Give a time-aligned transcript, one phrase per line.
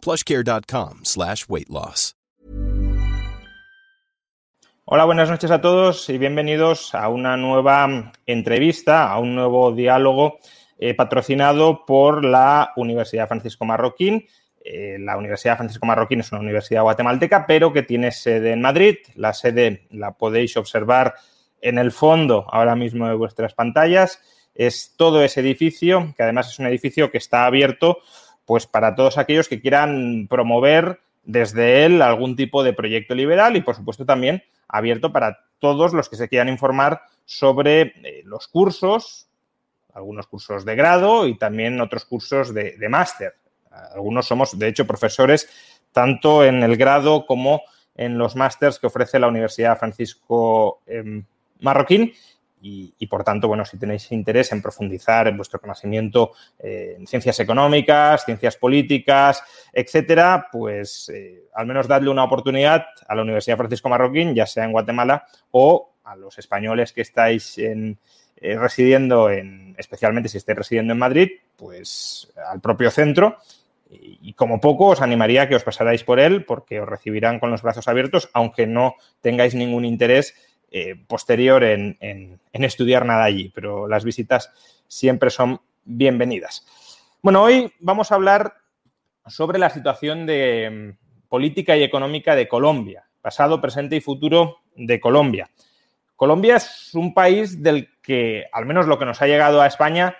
[0.00, 2.14] plushcare.com slash weight loss.
[4.92, 10.40] Hola, buenas noches a todos y bienvenidos a una nueva entrevista, a un nuevo diálogo
[10.80, 14.26] eh, patrocinado por la Universidad Francisco Marroquín.
[14.64, 18.96] Eh, la Universidad Francisco Marroquín es una universidad guatemalteca, pero que tiene sede en Madrid.
[19.14, 21.14] La sede la podéis observar
[21.60, 24.20] en el fondo ahora mismo de vuestras pantallas.
[24.56, 27.98] Es todo ese edificio, que además es un edificio que está abierto
[28.50, 33.60] pues para todos aquellos que quieran promover desde él algún tipo de proyecto liberal y,
[33.60, 39.28] por supuesto, también abierto para todos los que se quieran informar sobre eh, los cursos,
[39.94, 43.36] algunos cursos de grado y también otros cursos de, máster.
[43.70, 45.48] Algunos somos, de hecho, profesores
[45.92, 47.62] tanto en el grado como
[47.94, 51.24] en los másters que ofrece la Universidad Francisco em,
[51.60, 52.14] Marroquín
[52.62, 57.40] y, por tanto, bueno, si tenéis interés en profundizar en vuestro conocimiento eh, en ciencias
[57.40, 63.88] económicas, ciencias políticas, etcétera, pues eh, al menos dadle una oportunidad a la Universidad Francisco
[63.88, 67.98] Marroquín, ya sea en Guatemala o a los españoles que estáis en,
[68.36, 73.38] eh, residiendo en, especialmente si estáis residiendo en Madrid, pues al propio centro.
[73.92, 77.50] Y, como poco os animaría a que os pasarais por él porque os recibirán con
[77.50, 80.36] los brazos abiertos, aunque no tengáis ningún interés
[80.70, 81.98] eh, posterior en,
[82.52, 84.52] estudiar nada allí, pero las visitas
[84.86, 86.64] siempre son bienvenidas.
[87.22, 88.54] Bueno, hoy vamos a hablar
[89.26, 95.00] sobre la situación de mm, política y económica de Colombia, pasado, presente y futuro de
[95.00, 95.50] Colombia.
[96.14, 100.16] Colombia es un país del que, al menos lo que nos ha llegado a España,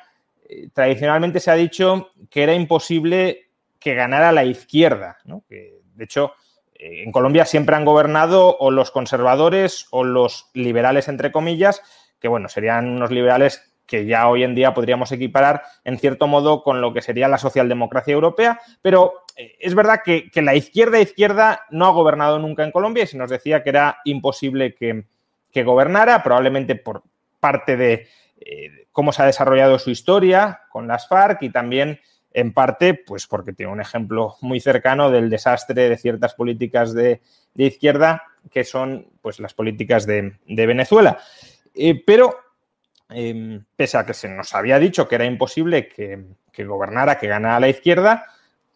[0.48, 5.18] eh, tradicionalmente se ha dicho que era imposible que ganara la izquierda,
[5.48, 6.32] que, de hecho,
[6.80, 11.82] en Colombia siempre han gobernado o los conservadores o los liberales, entre comillas,
[12.18, 16.62] que bueno, serían unos liberales que ya hoy en día podríamos equiparar en cierto modo
[16.62, 21.66] con lo que sería la socialdemocracia europea, pero eh, es verdad que, la izquierda izquierda
[21.70, 26.22] no ha gobernado nunca en Colombia y se nos decía que era imposible que, gobernara,
[26.22, 27.02] probablemente por
[27.40, 28.06] parte de
[28.40, 32.00] eh, cómo se ha desarrollado su historia con las FARC y también
[32.32, 37.20] en parte, pues porque tiene un ejemplo muy cercano del desastre de ciertas políticas de,
[37.56, 41.18] izquierda, que son pues las políticas de, Venezuela.
[41.74, 42.36] Eh, pero,
[43.08, 46.24] em, pese a que se nos había dicho que era imposible que,
[46.64, 48.26] gobernara, que ganara la izquierda,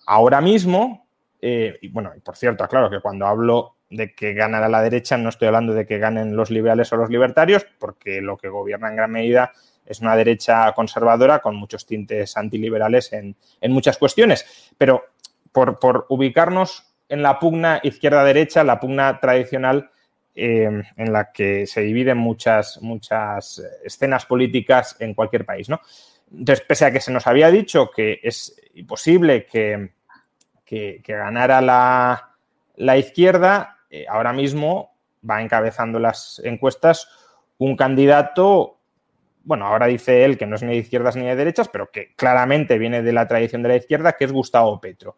[0.07, 1.07] ahora mismo,
[1.41, 5.29] eh, y bueno, por cierto, claro que cuando hablo de que ganara la derecha, no
[5.29, 8.97] estoy hablando de que ganen los liberales o los libertarios, porque lo que gobierna en
[8.97, 9.53] gran medida
[9.87, 13.37] es una derecha conservadora con muchos tintes antiliberales en,
[13.69, 14.73] muchas cuestiones.
[14.79, 15.05] Pero
[15.53, 19.91] por, ubicarnos en la pugna izquierda-derecha, la pugna tradicional
[20.35, 25.69] eh, en la que se dividen muchas, muchas escenas políticas en cualquier país.
[25.69, 25.81] ¿no?
[26.31, 29.91] Entonces, pese a que se nos había dicho que es imposible que,
[30.65, 31.61] que, ganara
[32.77, 34.95] la, izquierda, eh, ahora mismo
[35.29, 37.09] va encabezando las encuestas
[37.59, 38.74] un candidato
[39.45, 42.15] bueno, ahora dice él que no es ni de izquierdas ni de derechas, pero que
[42.17, 45.17] claramente viene de la tradición de la izquierda, que es Gustavo Petro.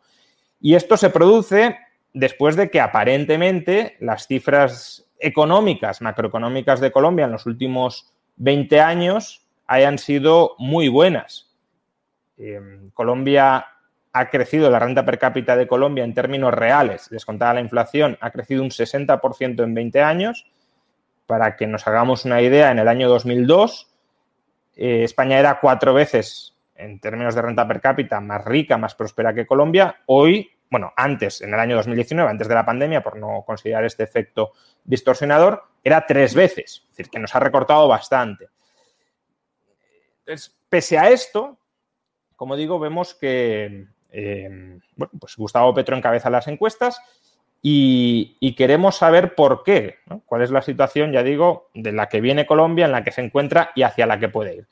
[0.60, 1.78] Y esto se produce
[2.12, 9.46] después de que aparentemente las cifras económicas, macroeconómicas de Colombia en los últimos 20 años
[9.66, 11.54] hayan sido muy buenas.
[12.36, 13.66] Em, Colombia
[14.12, 18.30] ha crecido, la renta per cápita de Colombia en términos reales, descontada la inflación, ha
[18.30, 20.50] crecido un 60% en 20 años.
[21.26, 23.95] Para que nos hagamos una idea, en el año 2002
[24.76, 29.34] eh, España era cuatro veces, en términos de renta per cápita, más rica, más próspera
[29.34, 30.02] que Colombia.
[30.06, 34.04] Hoy, bueno, antes, en el año 2019, antes de la pandemia, por no considerar este
[34.04, 34.52] efecto
[34.84, 36.82] distorsionador, era tres veces.
[36.84, 38.48] Es decir, que nos ha recortado bastante.
[40.20, 41.58] Entonces, pese a esto,
[42.36, 44.78] como digo, vemos que eh,
[45.18, 47.00] pues Gustavo Petro encabeza las encuestas
[47.68, 52.46] y, queremos saber por qué, cuál es la situación, ya digo, de la que viene
[52.46, 54.68] Colombia, en la que se encuentra y hacia la que puede ir.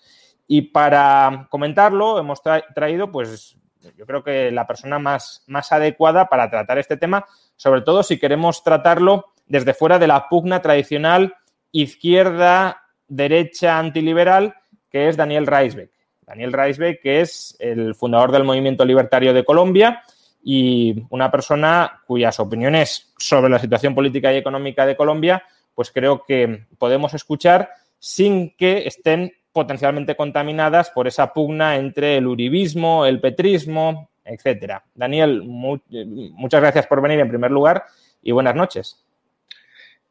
[0.46, 2.40] Y para comentarlo hemos
[2.72, 3.58] traído, pues
[3.96, 7.26] yo creo que la persona más, adecuada para tratar este tema,
[7.56, 11.34] sobre todo si queremos tratarlo desde fuera de la pugna tradicional
[11.72, 14.54] izquierda, derecha, antiliberal,
[14.88, 15.90] que es Daniel Reisbeck.
[16.20, 20.04] Daniel Reisbeck, que es el fundador del Movimiento Libertario de Colombia
[20.44, 25.42] y una persona cuyas opiniones sobre la situación política y económica de Colombia,
[25.74, 32.26] pues creo que podemos escuchar sin que estén potencialmente contaminadas por esa pugna entre el
[32.26, 34.84] uribismo, el petrismo, etcétera.
[34.94, 37.84] Daniel, muchas gracias por venir en primer lugar
[38.22, 39.02] y buenas noches.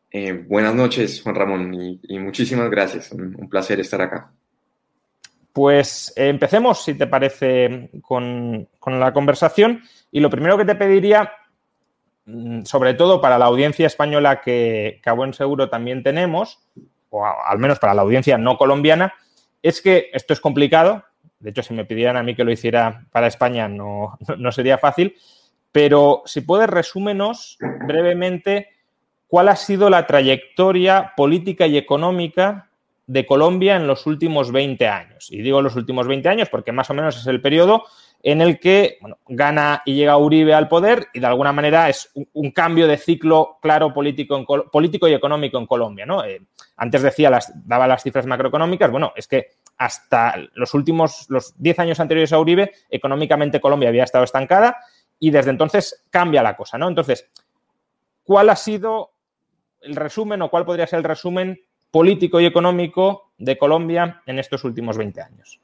[0.09, 3.11] Eh, buenas noches, Juan Ramón, y, muchísimas gracias.
[3.11, 4.31] Un, placer estar acá.
[5.53, 9.83] Pues empecemos, si te parece, con, la conversación.
[10.11, 11.31] Y lo primero que te pediría,
[12.25, 16.59] mm, sobre todo para la audiencia española que, que a buen seguro también tenemos,
[17.09, 19.13] o al menos para la audiencia no colombiana,
[19.61, 21.05] es que esto es complicado.
[21.39, 24.79] De hecho, si me pidieran a mí que lo hiciera para España, no, no sería
[24.79, 25.15] fácil.
[25.71, 28.69] Pero si puedes, resúmenos brevemente
[29.27, 32.69] cuál ha sido la trayectoria política y económica
[33.05, 35.31] de Colombia en los últimos 20 años.
[35.31, 37.83] Y digo los últimos 20 años porque más o menos es el periodo
[38.21, 42.51] en el que gana y llega Uribe al poder y de alguna manera es un,
[42.51, 46.05] cambio de ciclo claro político, político y económico en Colombia.
[46.05, 46.23] ¿no?
[46.23, 46.41] Eh,
[46.77, 49.47] antes decía, las, daba las cifras macroeconómicas, bueno, es que
[49.77, 54.77] hasta los últimos, los 10 años anteriores a Uribe, económicamente Colombia había estado estancada
[55.19, 56.77] y desde entonces cambia la cosa.
[56.77, 56.87] ¿no?
[56.87, 57.29] Entonces,
[58.23, 59.11] ¿cuál ha sido
[59.81, 61.59] el resumen o cuál podría ser el resumen
[61.93, 65.61] político y económico de Colombia en estos últimos 20 años?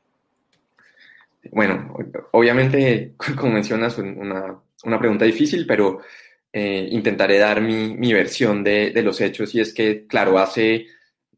[1.51, 1.91] Bueno,
[2.33, 6.01] obviamente, como mencionas, una, una pregunta difícil, pero
[6.53, 9.55] eh, intentaré dar mi, mi versión de, los hechos.
[9.55, 10.85] Y es que, claro, hace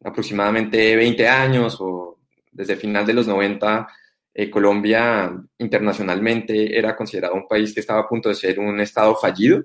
[0.04, 2.18] aproximadamente 20 años o
[2.50, 3.88] desde el final de los 90,
[4.34, 9.16] eh, Colombia internacionalmente era considerado un país que estaba a punto de ser un estado
[9.16, 9.64] fallido.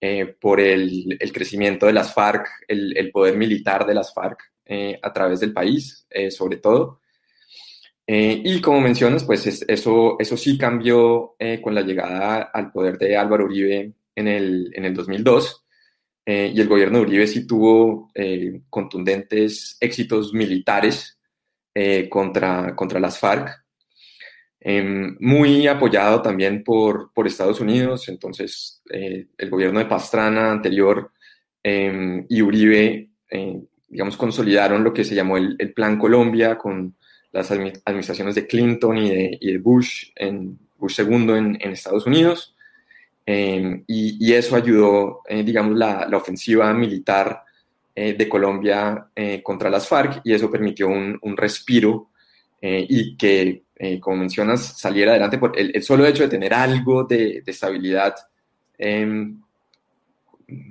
[0.00, 4.38] Eh, por el, el, crecimiento de las FARC, el, el poder militar de las FARC
[4.64, 7.00] eh, a través del país, eh, sobre todo.
[8.06, 13.44] y como mencionas, pues eso, eso sí cambió con la llegada al poder de Álvaro
[13.44, 15.64] Uribe en el, en el 2002.
[16.26, 18.10] y el gobierno de Uribe sí tuvo
[18.70, 21.18] contundentes éxitos militares
[22.08, 23.64] contra, contra las FARC.
[24.70, 31.10] Em, muy apoyado también por, por Estados Unidos, entonces eh, el gobierno de Pastrana anterior
[31.62, 36.94] em, y Uribe, eh, digamos, consolidaron lo que se llamó el, el Plan Colombia con
[37.32, 42.04] las administraciones de Clinton y de, y de Bush, en, Bush II en, en Estados
[42.04, 42.54] Unidos,
[43.24, 47.42] em, y, y, eso ayudó, eh, digamos, la, la, ofensiva militar
[47.96, 49.08] de Colombia
[49.42, 52.10] contra las FARC y eso permitió un, un respiro
[52.60, 57.44] y que eh, como mencionas, saliera adelante por el, solo hecho de tener algo de,
[57.46, 58.12] estabilidad,
[58.76, 59.40] em,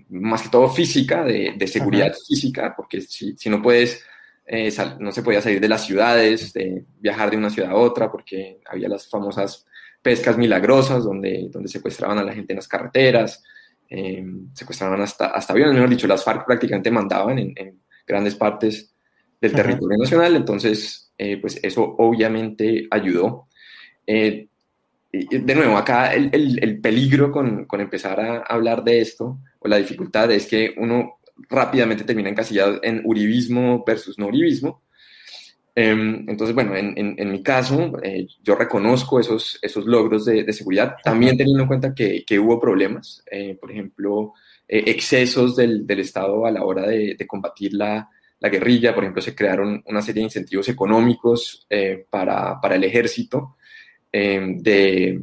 [0.10, 4.04] más que todo física, de, seguridad física, porque si, si no puedes,
[4.46, 4.70] eh,
[5.00, 8.60] no se podía salir de las ciudades, de viajar de una ciudad a otra, porque
[8.66, 9.66] había las famosas
[10.02, 13.42] pescas milagrosas donde, donde secuestraban a la gente en las carreteras,
[13.88, 18.94] em, secuestraban hasta, hasta aviones, mejor dicho, las FARC prácticamente mandaban en, grandes partes
[19.40, 23.48] del territorio nacional, entonces eh, pues eso obviamente ayudó.
[24.06, 24.48] Eh,
[25.12, 26.30] de nuevo, acá el,
[26.62, 31.20] el, peligro con, con, empezar a hablar de esto, o la dificultad, es que uno
[31.50, 34.84] rápidamente termina encasillado en uribismo versus no uribismo.
[35.74, 40.54] Em, entonces, bueno, en, en, mi caso, eh, yo reconozco esos, esos logros de, de,
[40.54, 43.24] seguridad, también teniendo en cuenta que, que hubo problemas,
[43.60, 44.34] por ejemplo,
[44.68, 49.22] excesos del, del, Estado a la hora de, de combatir la, la guerrilla, por ejemplo,
[49.22, 53.58] se crearon una serie de incentivos económicos eh, para, para, el ejército
[54.12, 55.20] eh, de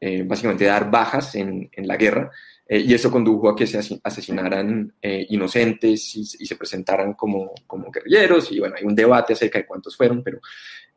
[0.00, 2.30] eh, básicamente dar bajas en, en la guerra
[2.74, 8.60] y eso condujo a que se asesinaran inocentes y, se presentaran como, como guerrilleros y
[8.60, 10.40] bueno, hay un debate acerca de cuántos fueron, pero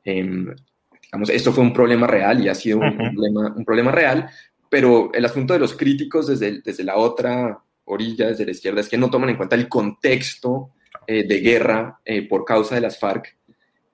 [0.05, 0.55] em,
[1.01, 4.29] digamos, esto fue un problema real y ha sido un, problema, un problema real,
[4.69, 8.87] pero el asunto de los críticos desde, desde la otra orilla, desde la izquierda, es
[8.87, 10.71] que no toman en cuenta el contexto
[11.07, 13.37] eh, de guerra eh, por causa de las FARC.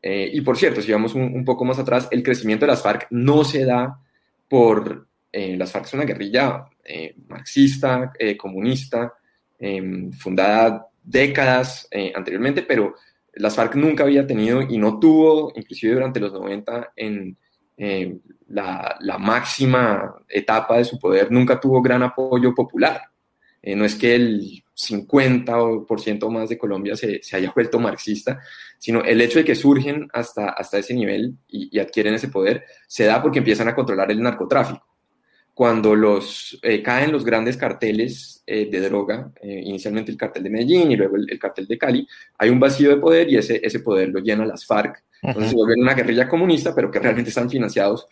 [0.01, 3.07] Eh, y por cierto, si vamos un, poco más atrás, el crecimiento de las FARC
[3.11, 3.99] no se da
[4.47, 5.07] por...
[5.31, 6.65] las FARC es una guerrilla
[7.27, 9.13] marxista, comunista,
[10.17, 12.95] fundada décadas anteriormente, pero
[13.35, 17.37] las FARC nunca había tenido y no tuvo, inclusive durante los 90, en
[18.47, 23.01] la, la, máxima etapa de su poder, nunca tuvo gran apoyo popular.
[23.63, 28.39] no es que el 50% más de Colombia se, se, haya vuelto marxista,
[28.77, 33.05] sino el hecho de que surgen hasta, hasta ese nivel y, adquieren ese poder se
[33.05, 34.87] da porque empiezan a controlar el narcotráfico.
[35.53, 40.49] Cuando los, eh, caen los grandes carteles eh, de droga, eh, inicialmente el cartel de
[40.49, 42.07] Medellín y luego el, cartel de Cali,
[42.37, 45.03] hay un vacío de poder y ese, ese poder lo llena las FARC.
[45.21, 48.07] Entonces se vuelven una guerrilla comunista, pero que realmente están financiados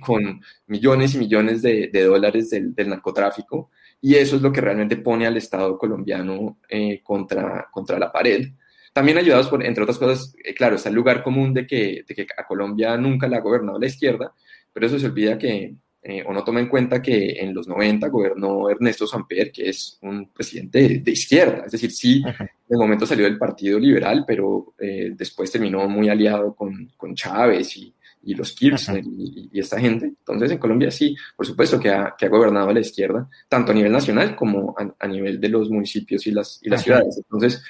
[0.00, 5.26] con millones y millones de, dólares del, narcotráfico, y eso es lo que realmente pone
[5.26, 8.48] al Estado colombiano eh, contra, contra la pared.
[8.92, 12.14] También ayudados por, entre otras cosas, eh, claro, está el lugar común de que, de
[12.14, 14.32] que a Colombia nunca la ha gobernado la izquierda,
[14.72, 15.74] pero eso se olvida que,
[16.08, 19.98] eh, o no toma en cuenta que en los 90 gobernó Ernesto Samper, que es
[20.02, 24.74] un presidente de, izquierda, es decir, sí, en el momento salió del Partido Liberal, pero
[24.78, 27.92] eh, después terminó muy aliado con, con Chávez y,
[28.26, 30.06] y los Kirchner y, esta gente.
[30.06, 33.72] Entonces, en Colombia sí, por supuesto que ha, que ha gobernado a la izquierda, tanto
[33.72, 37.16] a nivel nacional como a, nivel de los municipios y las, y las ciudades.
[37.18, 37.62] Entonces,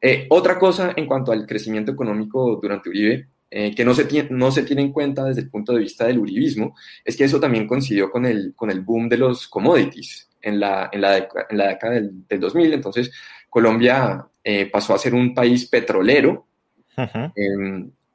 [0.00, 4.28] eh, otra cosa en cuanto al crecimiento económico durante Uribe, eh, que no se, tiene,
[4.30, 7.40] no se tiene en cuenta desde el punto de vista del uribismo, es que eso
[7.40, 11.58] también coincidió con el, con el boom de los commodities en la, en la, en
[11.58, 12.72] la década del, 2000.
[12.72, 13.10] Entonces,
[13.48, 16.46] Colombia eh, pasó a ser un país petrolero.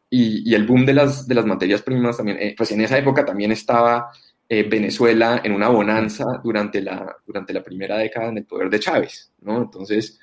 [0.10, 2.98] Y, y, el boom de las, de las materias primas también, eh, pues en esa
[2.98, 4.12] época también estaba
[4.50, 9.30] Venezuela en una bonanza durante la, durante la primera década en el poder de Chávez,
[9.42, 9.64] ¿no?
[9.64, 10.22] Entonces,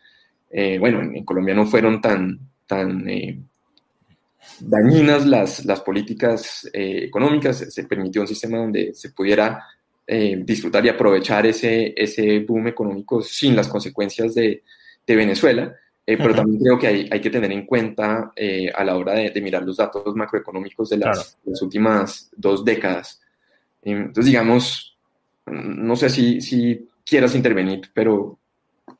[0.80, 3.06] bueno, en, Colombia no fueron tan, tan
[4.60, 9.64] dañinas las, las políticas eh, económicas, se permitió un sistema donde se pudiera
[10.06, 14.62] eh, disfrutar y aprovechar ese, ese boom económico sin las consecuencias de,
[15.06, 15.74] de Venezuela.
[16.06, 18.32] Eh, pero también creo que hay, hay, que tener en cuenta
[18.74, 23.22] a la hora de, mirar los datos macroeconómicos de las, las últimas dos décadas.
[23.80, 24.98] Entonces, digamos,
[25.46, 28.38] no sé si, si quieras intervenir, pero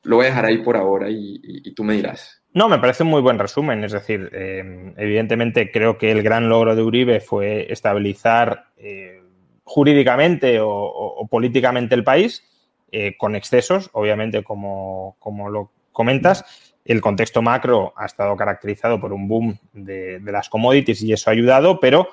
[0.03, 2.43] lo voy a dejar ahí por ahora y, y tú me dirás.
[2.55, 3.83] No, me parece un muy buen resumen.
[3.83, 9.21] Es decir, em, evidentemente creo que el gran logro de Uribe fue estabilizar eh,
[9.65, 12.45] jurídicamente o, políticamente el país,
[12.93, 15.17] eh, con excesos, obviamente, como,
[15.51, 16.45] lo comentas.
[16.85, 21.33] El contexto macro ha estado caracterizado por un boom de, las commodities y eso ha
[21.33, 22.09] ayudado, pero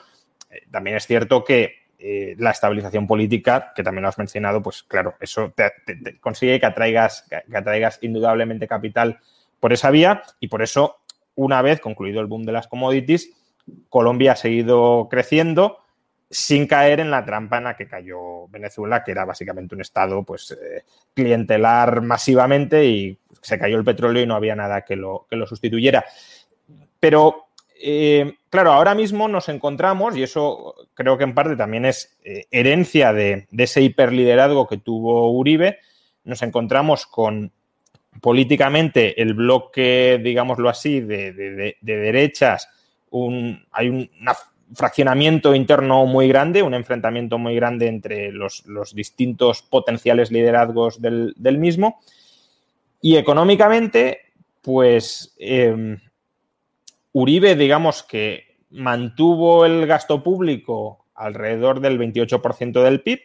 [0.49, 1.81] eh, también es cierto que
[2.37, 5.53] la estabilización política, que también lo has mencionado, pues claro, eso
[6.19, 9.19] consigue que atraigas, que atraigas indudablemente capital
[9.59, 10.97] por esa vía y por eso,
[11.35, 13.31] una vez concluido el boom de las commodities,
[13.87, 15.77] Colombia ha seguido creciendo
[16.31, 20.23] sin caer en la trampa en la que cayó Venezuela, que era básicamente un estado
[20.23, 20.83] pues, eh,
[21.13, 25.45] clientelar masivamente y se cayó el petróleo y no había nada que lo, que lo
[25.45, 26.05] sustituyera.
[26.99, 27.47] Pero,
[27.83, 32.45] eh, claro, ahora mismo nos encontramos, y eso creo que en parte también es eh,
[32.49, 35.79] herencia de, de, ese hiperliderazgo que tuvo Uribe,
[36.23, 37.51] nos encontramos con
[38.19, 42.67] políticamente el bloque, digámoslo así, de, derechas,
[43.09, 44.09] un, hay un
[44.73, 48.63] fraccionamiento interno muy grande, un enfrentamiento muy grande entre los,
[48.93, 51.99] distintos potenciales liderazgos del, mismo.
[53.01, 54.19] Y económicamente,
[54.61, 55.99] pues em,
[57.13, 63.19] Uribe, digamos que mantuvo el gasto público alrededor del 28% del PIB.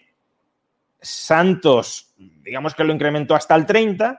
[1.00, 4.18] Santos, digamos que lo incrementó hasta el 30%,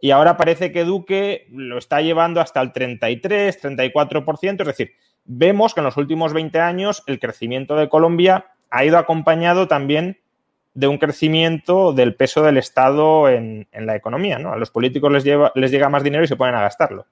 [0.00, 4.92] y ahora parece que Duque lo está llevando hasta el 33, 34%, es decir,
[5.28, 10.18] vemos que en los últimos 20 años el crecimiento de Colombia ha ido acompañado también
[10.74, 14.52] de un crecimiento del peso del Estado en, la economía, ¿no?
[14.52, 17.06] A los políticos les, lleva, les llega más dinero y se ponen a gastarlo.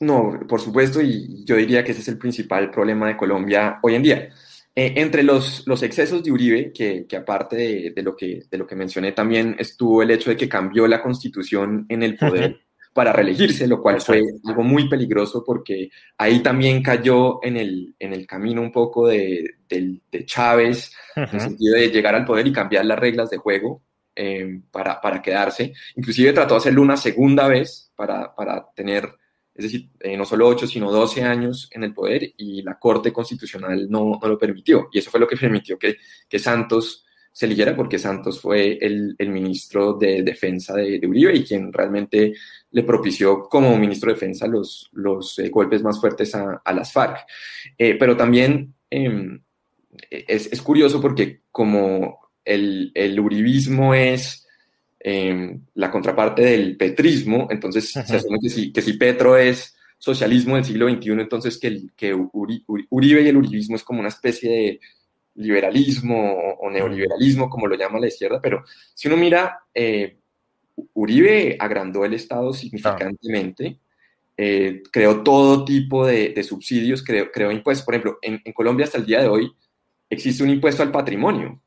[0.00, 3.94] No, por supuesto, y yo diría que ese es el principal problema de Colombia hoy
[3.94, 4.28] en día.
[4.74, 8.58] Eh, entre los, los, excesos de Uribe, que, que aparte de, de, lo que, de
[8.58, 12.63] lo que mencioné también, estuvo el hecho de que cambió la constitución en el poder
[12.94, 18.12] para reelegirse, lo cual fue algo muy peligroso porque ahí también cayó en el, en
[18.12, 22.52] el camino un poco de, de Chávez, en el sentido de llegar al poder y
[22.52, 23.82] cambiar las reglas de juego
[24.14, 25.72] eh, para, para, quedarse.
[25.96, 29.10] Inclusive trató de hacerlo una segunda vez para, para tener
[29.54, 33.12] es decir, eh, no solo 8, sino 12 años en el poder y la Corte
[33.12, 34.88] Constitucional no, no lo permitió.
[34.92, 35.96] Y eso fue lo que permitió que,
[36.28, 41.44] que Santos se eligiera, porque Santos fue el, el ministro de Defensa de, Uribe y
[41.44, 42.32] quien realmente
[42.70, 46.92] le propició como ministro de Defensa los, los eh, golpes más fuertes a, a las
[46.92, 47.26] FARC.
[47.76, 49.42] Eh, pero también em,
[50.08, 54.44] es, es, curioso porque como el, el uribismo es
[55.06, 60.54] Em, la contraparte del petrismo, entonces se asume que si, que si Petro es socialismo
[60.54, 64.50] del siglo XXI, entonces que, el, que Uribe y el uribismo es como una especie
[64.50, 64.80] de
[65.34, 68.64] liberalismo o, neoliberalismo, como lo llama la izquierda, pero
[68.94, 70.18] si uno mira, eh,
[70.94, 73.78] Uribe agrandó el Estado significantemente,
[74.36, 77.84] eh, creó todo tipo de, subsidios, creó, creó, impuestos.
[77.84, 79.52] Por ejemplo, en, Colombia hasta el día de hoy
[80.10, 81.60] existe un impuesto al patrimonio,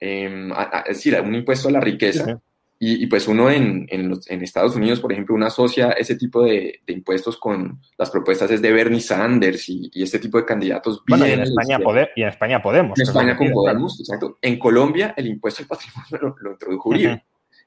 [0.00, 0.50] Em,
[0.86, 2.40] es decir, un impuesto a la riqueza,
[2.82, 7.36] y, pues uno en, en, Estados Unidos, por ejemplo, uno asocia ese tipo de, impuestos
[7.36, 11.02] con las propuestas es de Bernie Sanders y, este tipo de candidatos.
[11.06, 11.78] Bueno, y, en España
[12.16, 12.98] y en España Podemos.
[12.98, 14.38] En España con Podemos, exacto.
[14.40, 17.22] En Colombia el impuesto al patrimonio lo, introdujo Uribe.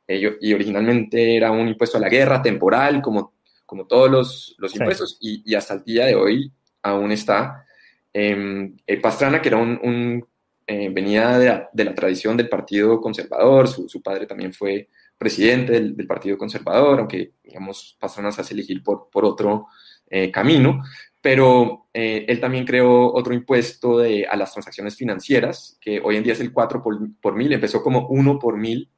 [0.08, 3.34] y originalmente era un impuesto a la guerra temporal, como,
[3.68, 6.52] como todos los, los impuestos, y, hasta el día de hoy
[6.82, 7.64] aún está.
[8.12, 10.26] Eh, Pastrana, que era un,
[10.66, 14.90] eh, venía de la, tradición del Partido Conservador, su, su padre también fue
[15.24, 19.68] presidente del, Partido Conservador, aunque, digamos, Pastrana se hace elegir por, por otro
[20.16, 20.84] eh, camino,
[21.22, 26.24] pero eh, él también creó otro impuesto de, a las transacciones financieras, que hoy en
[26.24, 26.84] día es el 4
[27.20, 28.92] por, mil, empezó como 1 por mil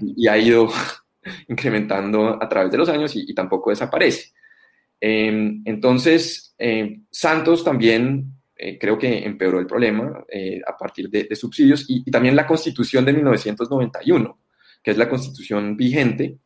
[0.00, 0.70] y, ha ido
[1.48, 4.32] incrementando a través de los años y, tampoco desaparece.
[5.00, 10.24] Em, entonces, em, Santos también eh, creo que empeoró el problema
[10.66, 14.38] a partir de, de subsidios y, y, también la constitución de 1991
[14.84, 16.36] que es la constitución vigente,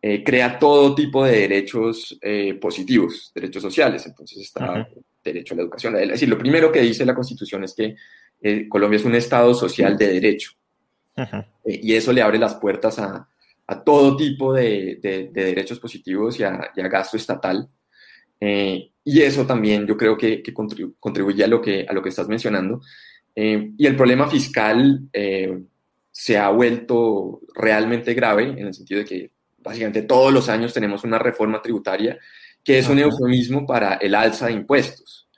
[0.00, 4.06] eh, crea todo tipo de derechos eh, positivos, derechos sociales.
[4.06, 4.88] Entonces está
[5.22, 5.96] derecho a la educación.
[5.96, 7.94] Es decir, lo primero que dice la constitución es que
[8.40, 10.52] eh, Colombia es un Estado social de derecho.
[11.66, 13.28] y eso le abre las puertas a,
[13.84, 14.98] todo tipo de,
[15.30, 17.68] derechos positivos y a, gasto estatal.
[18.40, 22.80] y eso también yo creo que, contribuye a lo que, a lo que estás mencionando.
[23.34, 25.10] y el problema fiscal
[26.18, 31.04] se ha vuelto realmente grave en el sentido de que básicamente todos los años tenemos
[31.04, 32.18] una reforma tributaria
[32.64, 35.28] que es un eufemismo para el alza de impuestos.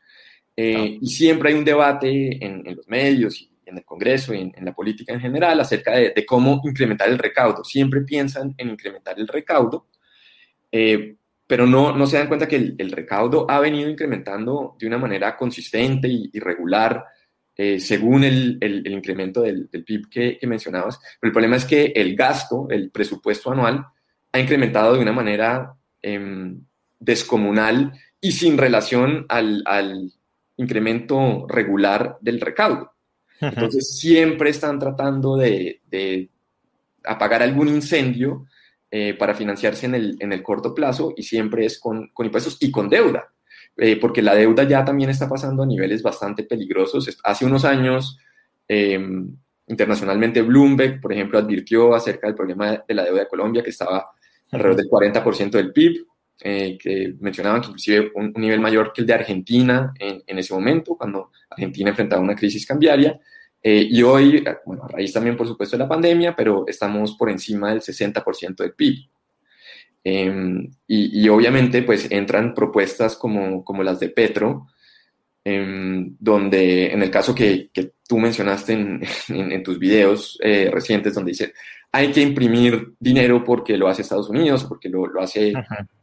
[0.56, 4.64] Eh, y siempre hay un debate en, los medios y en el Congreso y en,
[4.64, 7.62] la política en general acerca de, cómo incrementar el recaudo.
[7.62, 9.88] Siempre piensan en incrementar el recaudo,
[10.72, 14.96] eh, pero no, no se dan cuenta que el, recaudo ha venido incrementando de una
[14.96, 17.04] manera consistente y, y regular
[17.56, 20.98] eh, según el, incremento del, PIB que, mencionabas.
[21.20, 23.84] Pero el problema es que el gasto, el presupuesto anual,
[24.32, 26.64] ha incrementado de una manera em,
[26.98, 30.12] descomunal y sin relación al,
[30.56, 32.92] incremento regular del recaudo.
[33.40, 35.80] Entonces, siempre están tratando de,
[37.04, 38.46] apagar algún incendio
[38.90, 39.94] eh, para financiarse en
[40.32, 43.32] el, corto plazo y siempre es con, con impuestos y con deuda.
[43.82, 47.18] Eh, porque la deuda ya también está pasando a niveles bastante peligrosos.
[47.24, 48.18] Hace unos años,
[48.68, 49.34] em,
[49.68, 54.10] internacionalmente, Bloomberg, por ejemplo, advirtió acerca del problema de la deuda de Colombia, que estaba
[54.50, 56.04] alrededor del 40% del PIB,
[56.42, 60.52] eh, que mencionaban que inclusive un, nivel mayor que el de Argentina en, en, ese
[60.52, 63.18] momento, cuando Argentina enfrentaba una crisis cambiaria.
[63.62, 67.30] Eh, y hoy, bueno, a raíz también, por supuesto, de la pandemia, pero estamos por
[67.30, 69.08] encima del 60% del PIB.
[70.02, 74.68] Em, y, obviamente pues entran propuestas como, como las de Petro,
[75.44, 81.14] em, donde en el caso que, que tú mencionaste en, en, tus videos eh, recientes,
[81.14, 81.52] donde dice,
[81.92, 85.52] hay que imprimir dinero porque lo hace Estados Unidos, porque lo, lo hace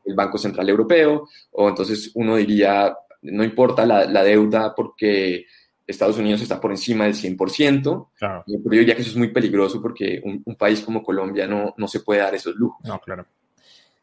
[0.05, 5.45] el Banco Central Europeo, o entonces uno diría, no importa la, la deuda porque
[5.87, 8.09] Estados Unidos está por encima del 100%.
[8.19, 8.43] Claro.
[8.45, 11.87] yo diría que eso es muy peligroso porque un, un país como Colombia no, no
[11.87, 12.85] se puede dar esos lujos.
[12.85, 13.25] No, claro.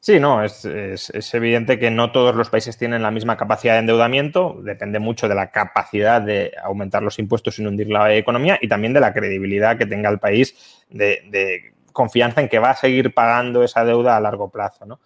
[0.04, 3.78] Sí, no, es, es, evidente que no todos los países tienen la misma capacidad de
[3.78, 8.68] endeudamiento, depende mucho de la capacidad de aumentar los impuestos sin hundir la economía y
[8.68, 13.14] también de la credibilidad que tenga el país de, confianza en que va a seguir
[13.14, 14.84] pagando esa deuda a largo plazo.
[14.84, 15.00] ¿no?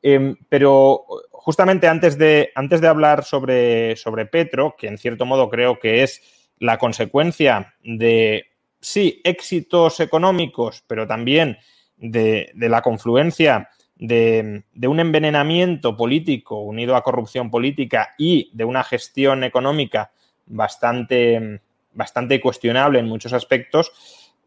[0.00, 5.50] Em, pero justamente antes de, antes de hablar sobre, sobre Petro, que en cierto modo
[5.50, 6.22] creo que es
[6.58, 8.46] la consecuencia de,
[8.80, 11.58] sí, éxitos económicos, pero también
[11.98, 18.84] de, de la confluencia de, un envenenamiento político unido a corrupción política y de una
[18.84, 20.12] gestión económica
[20.46, 21.60] bastante,
[21.92, 23.92] bastante cuestionable en muchos aspectos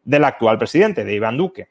[0.03, 1.69] del actual presidente, de Iván Duque.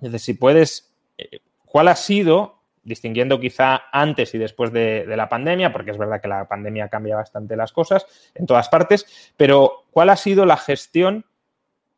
[0.00, 5.72] Es si puedes, eh, ¿cuál ha sido, distinguiendo quizá antes y después de, la pandemia,
[5.72, 10.10] porque es verdad que la pandemia cambia bastante las cosas en todas partes, pero cuál
[10.10, 11.24] ha sido la gestión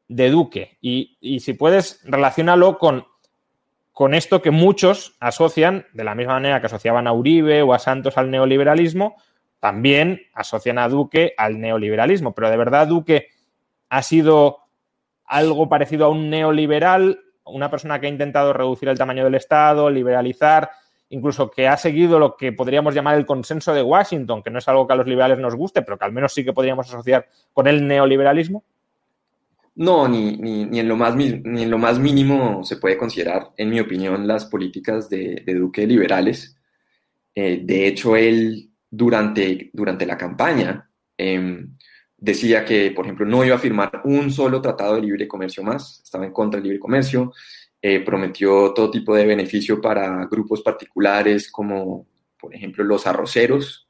[0.07, 0.79] de Duque?
[0.81, 3.05] Y, y si puedes, relacionarlo con
[3.99, 7.81] con esto que muchos asocian, de la misma manera que asociaban a Uribe o a
[7.81, 9.17] Santos al neoliberalismo,
[9.59, 12.33] también asocian a Duque al neoliberalismo.
[12.33, 13.27] Pero de verdad Duque
[13.89, 14.59] ha sido
[15.25, 19.91] algo parecido a un neoliberal, una persona que ha intentado reducir el tamaño del Estado,
[19.91, 20.71] liberalizar,
[21.09, 24.69] incluso que ha seguido lo que podríamos llamar el consenso de Washington, que no es
[24.69, 27.27] algo que a los liberales nos guste, pero que al menos sí que podríamos asociar
[27.53, 28.63] con el neoliberalismo.
[29.79, 31.29] No, ni, ni, en lo más, ni
[31.63, 36.57] en lo más mínimo se puede considerar, en mi opinión, las políticas de, Duque liberales.
[37.33, 41.77] Eh, de hecho, él durante, durante la campaña em,
[42.17, 46.01] decía que, por ejemplo, no iba a firmar un solo tratado de libre comercio más,
[46.03, 47.33] estaba en contra del libre comercio,
[47.81, 53.89] eh, prometió todo tipo de beneficio para grupos particulares como, por ejemplo, los arroceros,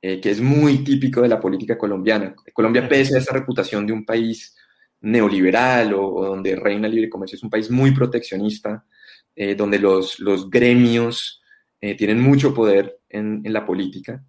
[0.00, 2.34] eh, que es muy típico de la política colombiana.
[2.52, 4.56] Colombia, pese a esa reputación de un país
[5.02, 8.84] neoliberal o, donde reina el libre comercio, es un país muy proteccionista,
[9.36, 11.40] eh, donde los, los gremios
[11.98, 14.24] tienen mucho poder en, en la política.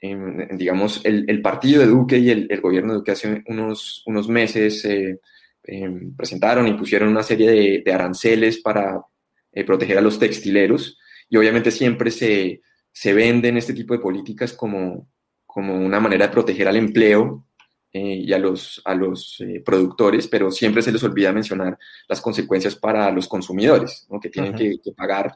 [0.00, 4.28] digamos, el, el, partido de Duque y el, el, gobierno de Duque hace unos, unos
[4.28, 4.84] meses
[5.66, 9.00] Em, presentaron y pusieron una serie de, aranceles para
[9.50, 10.98] eh, proteger a los textileros
[11.30, 12.60] y obviamente siempre se,
[12.92, 15.08] se venden este tipo de políticas como,
[15.46, 17.46] como una manera de proteger al empleo
[17.94, 22.20] eh, y a los, a los eh, productores, pero siempre se les olvida mencionar las
[22.20, 25.34] consecuencias para los consumidores, que tienen que, pagar,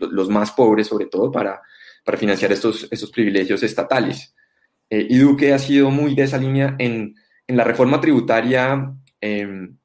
[0.00, 1.60] los más pobres sobre todo, para,
[2.02, 4.34] para financiar estos, estos privilegios estatales.
[4.88, 7.14] y Duque ha sido muy de esa línea en,
[7.46, 9.76] en la reforma tributaria Em,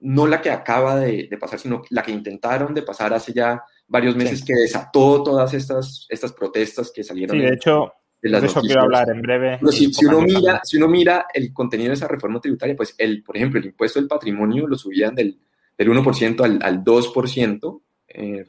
[0.00, 4.16] no la que acaba de, pasar, sino la que intentaron de pasar hace ya varios
[4.16, 7.38] meses, que desató todas estas, estas protestas que salieron.
[7.38, 7.92] Sí, de, hecho,
[8.30, 9.60] de, eso quiero hablar en breve.
[9.70, 13.36] si, uno mira, si uno mira el contenido de esa reforma tributaria, pues, el, por
[13.36, 15.38] ejemplo, el impuesto del patrimonio lo subían del,
[15.76, 18.44] del 1% al, al 2%, eh,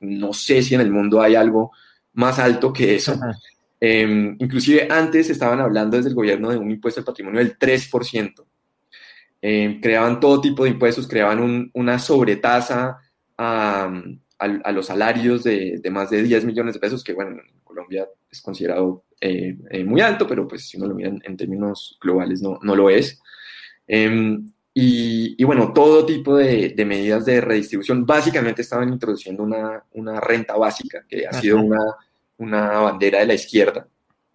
[0.00, 1.72] no sé si en el mundo hay algo
[2.14, 3.18] más alto que eso.
[3.80, 8.44] Em, inclusive antes estaban hablando desde el gobierno de un impuesto del patrimonio del 3%.
[9.42, 12.98] Eh, creaban todo tipo de impuestos, creaban una sobretasa
[13.36, 14.02] a,
[14.72, 19.04] los salarios de, más de 10 millones de pesos, que bueno, en Colombia es considerado
[19.20, 22.74] eh, eh, muy alto, pero pues si uno lo mira en, términos globales no, no
[22.74, 23.20] lo es.
[23.86, 28.04] Em, y, bueno, todo tipo de, medidas de redistribución.
[28.04, 31.78] Básicamente estaban introduciendo una, una renta básica, que ha sido una,
[32.38, 33.86] una bandera de la izquierda.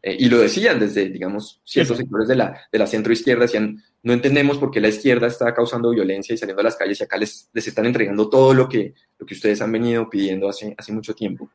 [0.01, 4.13] Y lo decían desde, digamos, ciertos sectores de la, de la centro izquierda, decían, no
[4.13, 7.17] entendemos por qué la izquierda está causando violencia y saliendo a las calles y acá
[7.17, 10.93] les, les están entregando todo lo que, lo que ustedes han venido pidiendo hace, hace
[10.93, 11.49] mucho tiempo.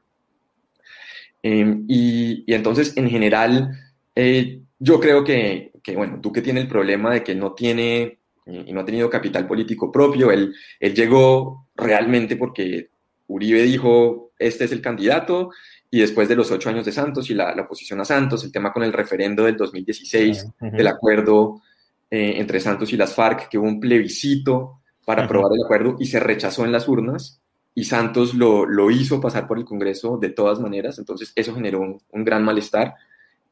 [1.42, 3.70] Em, y, y, entonces, en general,
[4.14, 8.72] eh, yo creo que, que, bueno, Duque tiene el problema de que no tiene y
[8.72, 10.30] no ha tenido capital político propio.
[10.30, 12.90] Él, él llegó realmente porque
[13.26, 15.50] Uribe dijo, este es el candidato,
[15.94, 18.50] y después de los ocho años de Santos y la, la oposición a Santos, el
[18.50, 21.62] tema con el referendo del 2016, del acuerdo
[22.10, 26.06] eh, entre Santos y las FARC, que hubo un plebiscito para aprobar el acuerdo y
[26.06, 27.40] se rechazó en las urnas
[27.76, 31.80] y Santos lo, lo, hizo pasar por el Congreso de todas maneras, entonces eso generó
[31.80, 32.94] un, gran malestar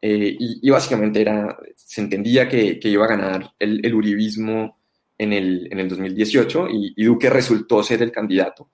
[0.01, 4.79] eh, y, básicamente era, se entendía que, que iba a ganar el, el uribismo
[5.17, 8.71] en el, en el 2018 y, Duque resultó ser el candidato.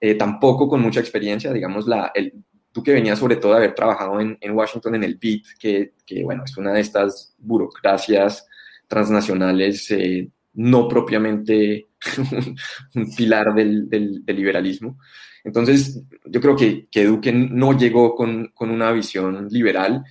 [0.00, 2.32] Eh, tampoco con mucha experiencia, digamos, la, el,
[2.72, 6.24] Duque venía sobre todo de haber trabajado en, en Washington en el BID, que, que,
[6.24, 8.46] bueno, es una de estas burocracias
[8.88, 11.88] transnacionales eh, no propiamente
[12.94, 13.88] un, pilar del,
[14.26, 14.98] liberalismo.
[15.44, 20.04] Entonces, yo creo que, que Duque no llegó con, una visión liberal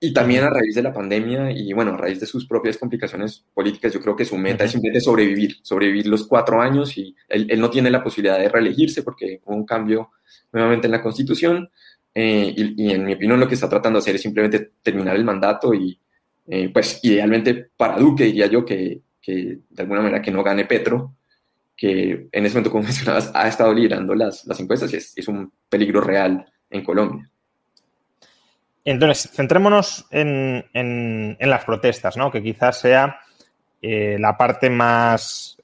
[0.00, 3.44] y también a raíz de la pandemia y bueno, a raíz de sus propias complicaciones
[3.54, 7.58] políticas, yo creo que su meta es simplemente sobrevivir, sobrevivir los cuatro años y él,
[7.58, 10.10] no tiene la posibilidad de reelegirse porque hubo un cambio
[10.52, 11.70] nuevamente en la constitución
[12.14, 15.24] eh, y, en mi opinión lo que está tratando de hacer es simplemente terminar el
[15.24, 15.98] mandato y,
[16.46, 20.64] eh, pues idealmente para Duque diría yo que, que, de alguna manera que no gane
[20.64, 21.14] Petro,
[21.76, 25.26] que en ese momento, como mencionabas, ha estado liderando las, las encuestas y es, es,
[25.26, 27.28] un peligro real en Colombia.
[28.84, 32.30] Entonces, centrémonos en, en, las protestas, ¿no?
[32.30, 33.18] que quizás sea
[33.80, 35.56] eh, la parte más,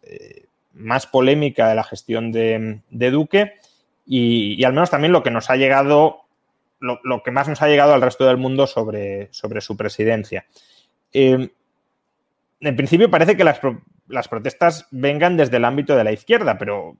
[0.72, 3.60] más polémica de la gestión de, de Duque
[4.12, 6.22] y, al menos también lo que nos ha llegado,
[6.80, 10.46] lo, lo, que más nos ha llegado al resto del mundo sobre, sobre su presidencia.
[11.12, 11.50] Eh,
[12.60, 13.60] en principio parece que las,
[14.06, 16.96] las, protestas vengan desde el ámbito de la izquierda, pero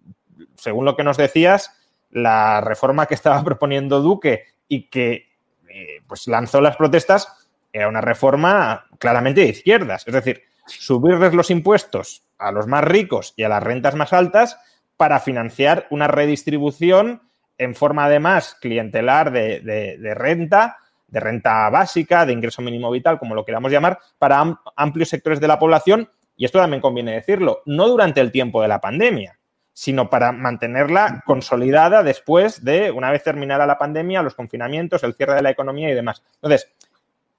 [0.57, 1.73] según lo que nos decías,
[2.11, 5.29] la reforma que estaba proponiendo Duque y que
[5.69, 10.05] eh, pues lanzó las protestas era una reforma claramente de izquierdas.
[10.07, 14.59] Es decir, subirles los impuestos a los más ricos y a las rentas más altas
[14.97, 17.23] para financiar una redistribución
[17.61, 23.44] en forma además clientelar de, renta de renta básica, de ingreso mínimo vital, como lo
[23.44, 28.20] queramos llamar, para amplios sectores de la población, y esto también conviene decirlo, no durante
[28.20, 29.38] el tiempo de la pandemia,
[29.75, 35.35] sino para mantenerla consolidada después de, una vez terminara la pandemia, los confinamientos, el cierre
[35.35, 36.23] de la economía y demás.
[36.37, 36.73] Entonces,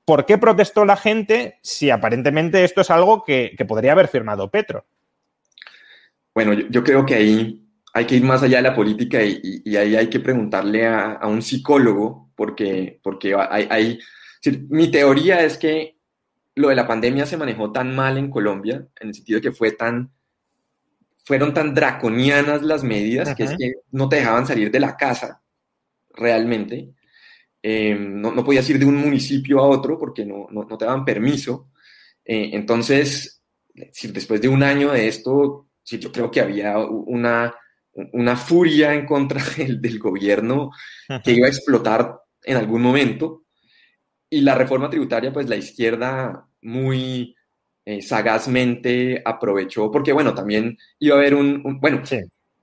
[0.05, 4.85] ¿por qué protestó la gente si aparentemente esto es algo que, podría haber firmado Petro?
[6.35, 9.75] Bueno, yo, creo que ahí hay que ir más allá de la política y, y
[9.75, 13.99] ahí hay que preguntarle a, a un psicólogo porque, porque hay, hay
[14.69, 15.97] mi teoría es que
[16.55, 19.51] lo de la pandemia se manejó tan mal en Colombia, en el sentido de que
[19.51, 20.11] fue tan,
[21.23, 25.41] fueron tan draconianas las medidas que es que no te dejaban salir de la casa
[26.09, 26.93] realmente.
[27.63, 30.85] Eh, no, no, podías ir de un municipio a otro porque no, no, no te
[30.85, 31.69] daban permiso.
[32.25, 37.53] Eh, entonces, después de un año de esto, yo creo que había una,
[38.13, 40.71] una furia en contra del, del gobierno
[41.23, 43.43] que iba a explotar en algún momento.
[44.29, 47.35] Y la reforma tributaria, pues la izquierda muy
[47.83, 52.01] eh, sagazmente aprovechó, porque bueno, también iba a haber un, bueno,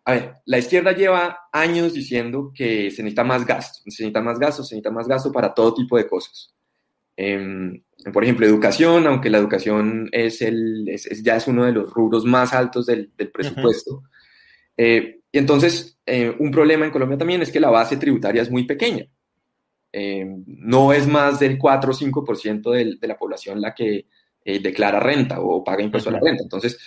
[0.05, 4.39] a ver, la izquierda lleva años diciendo que se necesita más gasto, se necesita más
[4.39, 6.55] gasto, se necesita más gasto para todo tipo de cosas.
[7.17, 11.93] Em, por ejemplo, educación, aunque la educación es, el, es, ya es uno de los
[11.93, 14.05] rubros más altos del, del presupuesto.
[14.77, 18.51] Eh, y entonces, eh, un problema en Colombia también es que la base tributaria es
[18.51, 19.07] muy pequeña.
[19.93, 24.07] Em, no es más del 4 o 5% de, de la población la que
[24.45, 26.43] eh, declara renta o paga impuesto a la renta.
[26.43, 26.79] Entonces,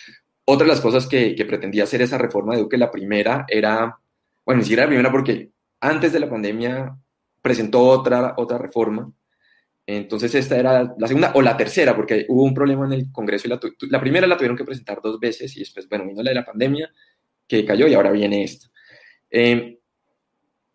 [0.45, 3.99] otra de las cosas que, pretendía hacer esa reforma de Duque, la primera era,
[4.45, 6.97] bueno, ni siquiera la primera porque antes de la pandemia
[7.41, 9.12] presentó otra, otra reforma.
[9.86, 13.47] Entonces esta era la segunda o la tercera, porque hubo un problema en el Congreso
[13.47, 16.32] y la, la primera la tuvieron que presentar dos veces y después, bueno, vino la
[16.32, 16.91] de la pandemia
[17.51, 18.67] que cayó y ahora viene esta.
[19.29, 19.77] Eh,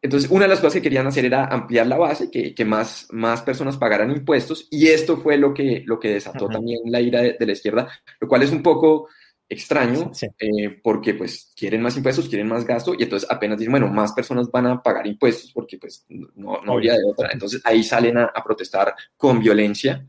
[0.02, 3.08] entonces, una de las cosas que querían hacer era ampliar la base, que, que más,
[3.10, 7.22] más personas pagaran impuestos, y esto fue lo que, lo que desató también la ira
[7.22, 7.88] de, la izquierda,
[8.20, 9.08] lo cual es un poco
[9.48, 13.88] extraño, eh, porque pues quieren más impuestos, quieren más gasto, y entonces apenas dicen, bueno,
[13.88, 17.30] más personas van a pagar impuestos, porque pues no, no había de otra.
[17.32, 20.06] Entonces ahí salen a, protestar con violencia.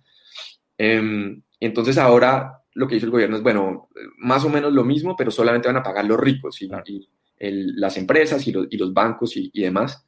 [0.77, 5.15] Eh, entonces ahora lo que hizo el gobierno es, bueno, más o menos lo mismo,
[5.15, 7.09] pero solamente van a pagar los ricos y, y
[7.39, 10.05] las empresas y, y, los bancos y, demás.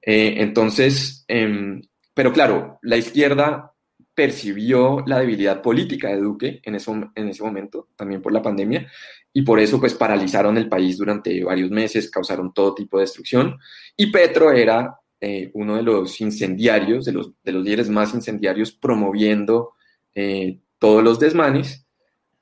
[0.00, 1.82] Eh, entonces, em,
[2.14, 3.72] pero claro, la izquierda
[4.14, 8.90] percibió la debilidad política de Duque en, eso, en ese momento, también por la pandemia,
[9.32, 13.58] y por eso pues paralizaron el país durante varios meses, causaron todo tipo de destrucción,
[13.96, 18.70] y Petro era eh, uno de los incendiarios, de los, de los líderes más incendiarios,
[18.70, 19.72] promoviendo
[20.14, 21.85] eh, todos los desmanes,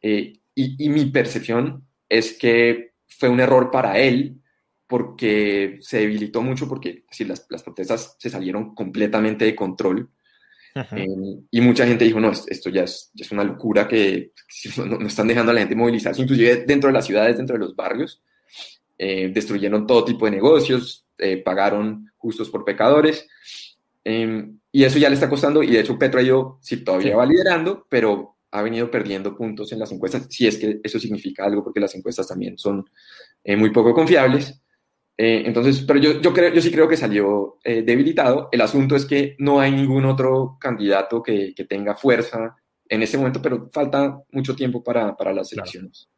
[0.09, 4.41] y, y mi percepción es que fue un error para él
[4.87, 10.11] porque se debilitó mucho porque si las, las, protestas se salieron completamente de control.
[10.75, 11.07] Eh,
[11.51, 14.33] y mucha gente dijo, no, esto ya es, es una locura que
[14.77, 17.75] no, están dejando a la gente movilizarse, inclusive dentro de las ciudades, dentro de los
[17.77, 18.23] barrios,
[18.99, 23.29] eh, destruyeron todo tipo de negocios, eh, pagaron justos por pecadores
[24.07, 27.25] y eso ya le está costando y de hecho Petro ha ido, sí, todavía va
[27.25, 31.65] liderando, pero ha venido perdiendo puntos en las encuestas, si es que eso significa algo,
[31.65, 32.89] porque las encuestas también son
[33.43, 34.63] eh, muy poco confiables.
[35.19, 38.49] Eh, entonces, pero yo, yo, creo, yo sí creo que salió eh, debilitado.
[38.53, 42.55] El asunto es que no hay ningún otro candidato que, que tenga fuerza
[42.89, 46.09] en ese momento, pero falta mucho tiempo para, para las elecciones.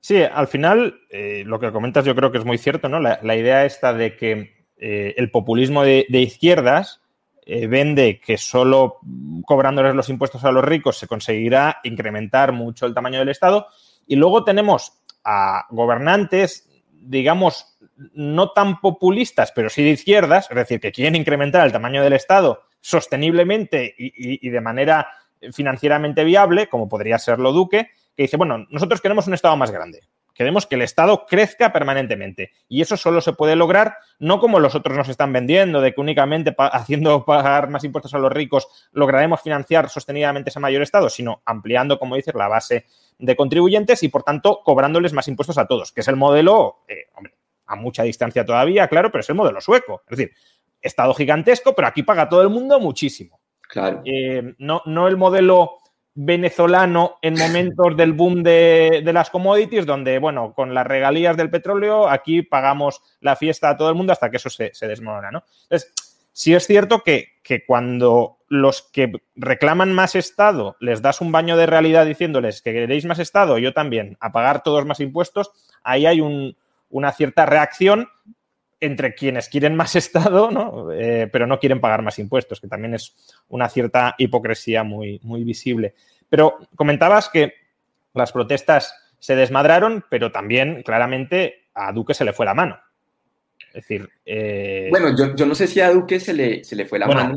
[0.00, 1.00] Sí, al final,
[1.44, 2.98] lo que comentas yo creo que es muy cierto, ¿no?
[2.98, 7.01] La, la idea esta de que el populismo de, de izquierdas
[7.44, 8.98] eh, vende que solo
[9.44, 13.66] cobrándoles los impuestos a los ricos se conseguirá incrementar mucho el tamaño del Estado.
[14.06, 17.78] Y luego tenemos a gobernantes, digamos,
[18.14, 22.12] no tan populistas, pero sí de izquierdas, es decir, que quieren incrementar el tamaño del
[22.12, 25.08] Estado sosteniblemente y, y de manera
[25.52, 30.02] financieramente viable, como podría serlo Duque, que dice, bueno, nosotros queremos un Estado más grande.
[30.42, 32.50] Queremos que el Estado crezca permanentemente.
[32.68, 36.00] Y eso solo se puede lograr, no como los otros nos están vendiendo, de que
[36.00, 41.42] únicamente haciendo pagar más impuestos a los ricos lograremos financiar sostenidamente ese mayor Estado, sino
[41.44, 42.86] ampliando, como dices, la base
[43.20, 47.06] de contribuyentes y, por tanto, cobrándoles más impuestos a todos, que es el modelo, eh,
[47.14, 47.34] hombre,
[47.66, 50.02] a mucha distancia todavía, claro, pero es el modelo sueco.
[50.10, 50.34] Es decir,
[50.80, 53.38] Estado gigantesco, pero aquí paga todo el mundo muchísimo.
[53.60, 54.02] Claro.
[54.04, 55.81] Eh, no, no el modelo
[56.14, 62.08] venezolano en momentos del boom de, las commodities, donde, bueno, con las regalías del petróleo,
[62.08, 65.44] aquí pagamos la fiesta a todo el mundo hasta que eso se, desmorona, ¿no?
[65.64, 65.92] Entonces,
[66.32, 71.56] sí es cierto que, que, cuando los que reclaman más Estado les das un baño
[71.56, 76.04] de realidad diciéndoles que queréis más Estado, yo también, a pagar todos más impuestos, ahí
[76.04, 76.56] hay un,
[76.90, 78.08] una cierta reacción
[78.82, 80.92] entre quienes quieren más Estado, ¿no?
[80.92, 83.14] Eh, pero no quieren pagar más impuestos, que también es
[83.48, 85.94] una cierta hipocresía muy, muy visible.
[86.28, 87.54] Pero comentabas que
[88.14, 92.78] las protestas se desmadraron, pero también claramente a Duque se le fue la mano.
[93.68, 94.08] Es decir.
[94.26, 94.88] Eh...
[94.90, 97.34] Bueno, yo, yo, no sé si a Duque se le, se le fue la mano.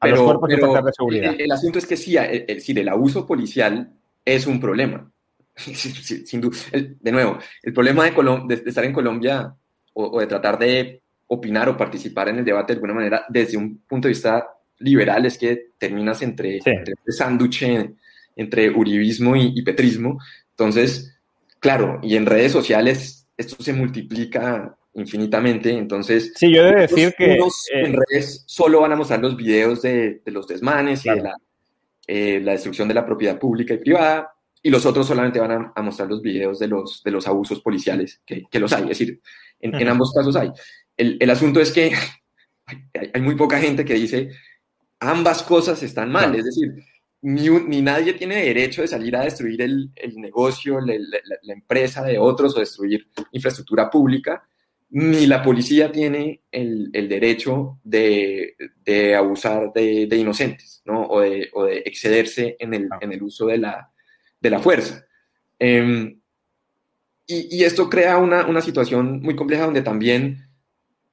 [0.00, 1.34] A pero, los cuerpos pero de seguridad.
[1.34, 3.92] El, el, asunto es que sí, el, el, el abuso policial
[4.24, 5.10] es un problema.
[5.56, 6.56] Sin duda.
[6.72, 9.54] de nuevo, el problema de, de estar en Colombia
[10.08, 13.78] o, de tratar de opinar o participar en el debate de alguna manera desde un
[13.86, 16.70] punto de vista liberal es que terminas entre, sí.
[16.70, 17.64] entre este sándwich
[18.36, 20.18] entre uribismo y, y, petrismo.
[20.50, 21.14] Entonces,
[21.58, 26.32] claro, y en redes sociales esto se multiplica infinitamente, entonces...
[26.36, 27.34] Sí, yo debo decir que...
[27.34, 27.40] Eh,
[27.72, 31.36] en redes solo van a mostrar los videos de, los desmanes y de la,
[32.06, 35.82] eh, la, destrucción de la propiedad pública y privada, y los otros solamente van a,
[35.82, 39.20] mostrar los videos de los, de los abusos policiales, que, que los hay, es decir,
[39.60, 40.50] en, ambos casos hay.
[40.96, 41.92] El, el asunto es que
[42.66, 44.30] hay, hay, muy poca gente que dice
[45.00, 46.74] ambas cosas están mal, es decir,
[47.22, 50.94] ni, ni, nadie tiene derecho de salir a destruir el, el negocio, la,
[51.42, 54.46] la, empresa de otros o destruir infraestructura pública,
[54.90, 61.06] ni la policía tiene el, el derecho de, de abusar de, de, inocentes, ¿no?
[61.06, 63.90] O de, o de excederse en el, en el, uso de la,
[64.40, 65.04] de la fuerza.
[65.58, 66.16] Eh,
[67.26, 70.48] y, y, esto crea una, una, situación muy compleja donde también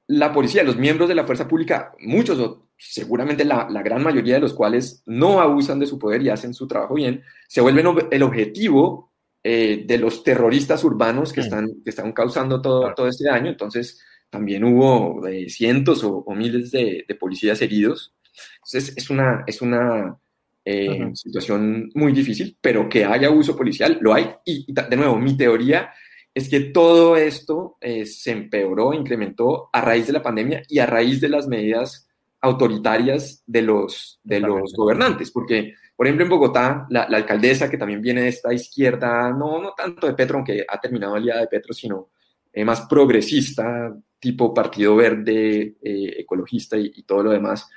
[0.06, 4.34] la policía, los miembros de la fuerza pública, muchos o seguramente la, la, gran mayoría
[4.34, 7.86] de los cuales no abusan de su poder y hacen su trabajo bien, se vuelven
[8.10, 9.08] el objetivo
[9.44, 13.48] eh, de los terroristas urbanos que, están, que están causando todo, todo este daño.
[13.48, 18.14] Entonces, también hubo eh, cientos o, miles de, policías heridos.
[18.56, 20.18] Entonces, es una, es una
[20.64, 24.30] eh, situación muy difícil, pero que haya uso policial, lo hay.
[24.44, 25.90] Y, de nuevo, mi teoría
[26.34, 31.20] es que todo esto se empeoró, incrementó a raíz de la pandemia y a raíz
[31.20, 32.08] de las medidas
[32.40, 38.00] autoritarias de los, de los gobernantes, porque por ejemplo, en Bogotá, la, alcaldesa, que también
[38.00, 41.48] viene de esta izquierda, no, no tanto de Petro, aunque ha terminado el día de
[41.48, 42.10] Petro, sino
[42.52, 47.68] eh, más progresista, tipo Partido Verde, eh, ecologista y, todo lo demás,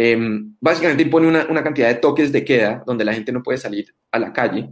[0.00, 3.58] em, básicamente impone una, una, cantidad de toques de queda donde la gente no puede
[3.58, 4.70] salir a la calle.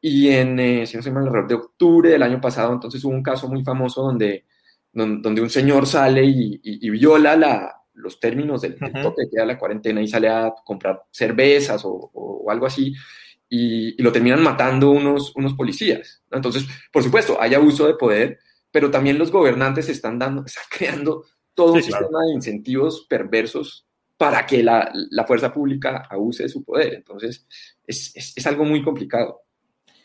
[0.00, 3.12] Y en, eh, si no se mal, alrededor de octubre del año pasado, entonces hubo
[3.12, 4.44] un caso muy famoso donde,
[4.92, 9.58] donde, un señor sale y, y viola la, los términos del, toque que queda la
[9.58, 12.92] cuarentena y sale a comprar cervezas o, algo así,
[13.48, 16.22] y, lo terminan matando unos, unos policías.
[16.30, 18.38] Entonces, por supuesto, hay abuso de poder,
[18.70, 21.24] pero también los gobernantes están, dando, están creando
[21.54, 23.83] todo un sistema de incentivos perversos
[24.16, 26.94] para que la, la, fuerza pública abuse de su poder.
[26.94, 27.46] Entonces,
[27.86, 29.42] es, es, algo muy complicado.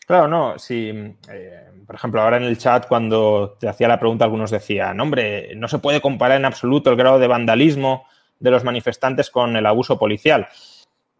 [0.06, 4.24] Claro, no, si, eh, por ejemplo, ahora en el chat cuando te hacía la pregunta,
[4.24, 8.06] algunos decían, hombre, no se puede comparar en absoluto el grado de vandalismo
[8.40, 10.48] de los manifestantes con el abuso policial.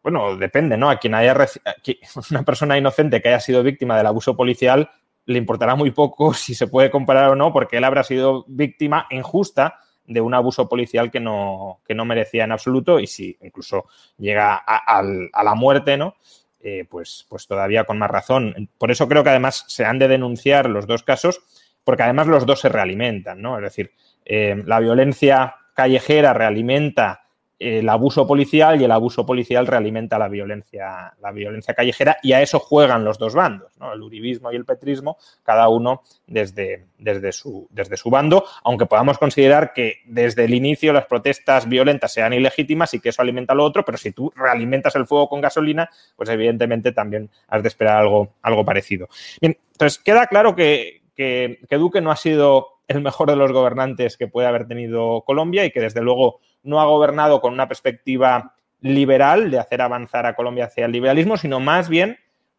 [0.02, 0.90] Bueno, depende, ¿no?
[0.90, 1.36] A quien haya
[2.30, 4.90] una persona inocente que haya sido víctima del abuso policial
[5.26, 9.06] le importará muy poco si se puede comparar o no, porque él habrá sido víctima
[9.10, 9.78] injusta
[10.10, 13.86] de un abuso policial que no, que no merecía en absoluto y si incluso
[14.18, 16.16] llega a, la muerte, ¿no?
[16.60, 18.68] Eh, pues, pues todavía con más razón.
[18.76, 21.40] Por eso creo que además se han de denunciar los dos casos,
[21.84, 23.56] porque además los dos se realimentan, ¿no?
[23.56, 23.92] Es decir,
[24.24, 27.22] eh, la violencia callejera realimenta
[27.60, 32.40] el abuso policial y el abuso policial realimenta la violencia, la violencia callejera y a
[32.40, 37.68] eso juegan los dos bandos, el uribismo y el petrismo, cada uno desde, desde, su,
[37.70, 42.94] desde su bando, aunque podamos considerar que desde el inicio las protestas violentas sean ilegítimas
[42.94, 46.30] y que eso alimenta lo otro, pero si tú realimentas el fuego con gasolina, pues
[46.30, 49.10] evidentemente también has de esperar algo, algo parecido.
[49.38, 54.16] Bien, entonces queda claro que, que Duque no ha sido el mejor de los gobernantes
[54.16, 58.56] que puede haber tenido Colombia y que desde luego no ha gobernado con una perspectiva
[58.80, 62.18] liberal de hacer avanzar a Colombia hacia el liberalismo, sino más bien,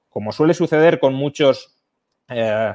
[0.09, 1.75] como suele suceder con muchos
[2.29, 2.73] eh,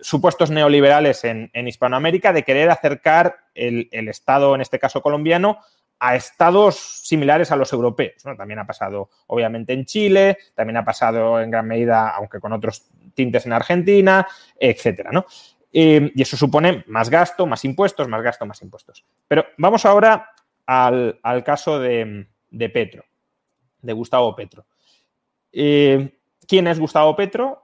[0.00, 5.58] supuestos neoliberales en, Hispanoamérica, de querer acercar el, el, Estado, en este caso colombiano,
[6.00, 8.24] a estados similares a los europeos.
[8.24, 8.34] ¿no?
[8.34, 12.88] También ha pasado, obviamente, en Chile, también ha pasado en gran medida, aunque con otros
[13.14, 14.26] tintes en Argentina,
[14.58, 15.10] etcétera.
[15.12, 15.26] ¿no?
[15.72, 19.04] Eh, y eso supone más gasto, más impuestos, más gasto, más impuestos.
[19.28, 20.30] Pero vamos ahora
[20.66, 23.04] al, al caso de, de, Petro,
[23.80, 24.66] de Gustavo Petro.
[25.52, 27.62] Eh, ¿Quién es Gustavo Petro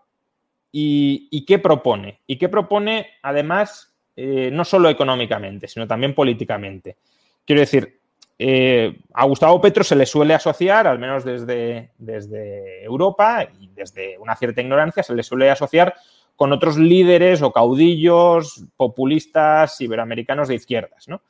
[0.70, 2.20] y, y, qué propone?
[2.26, 6.96] Y qué propone, además, eh, no solo económicamente, sino también políticamente.
[7.44, 8.00] Quiero decir,
[8.38, 14.18] eh, a Gustavo Petro se le suele asociar, al menos desde, desde Europa y desde
[14.18, 15.94] una cierta ignorancia, se le suele asociar
[16.36, 21.08] con otros líderes o caudillos populistas iberoamericanos de izquierdas.
[21.08, 21.22] ¿no?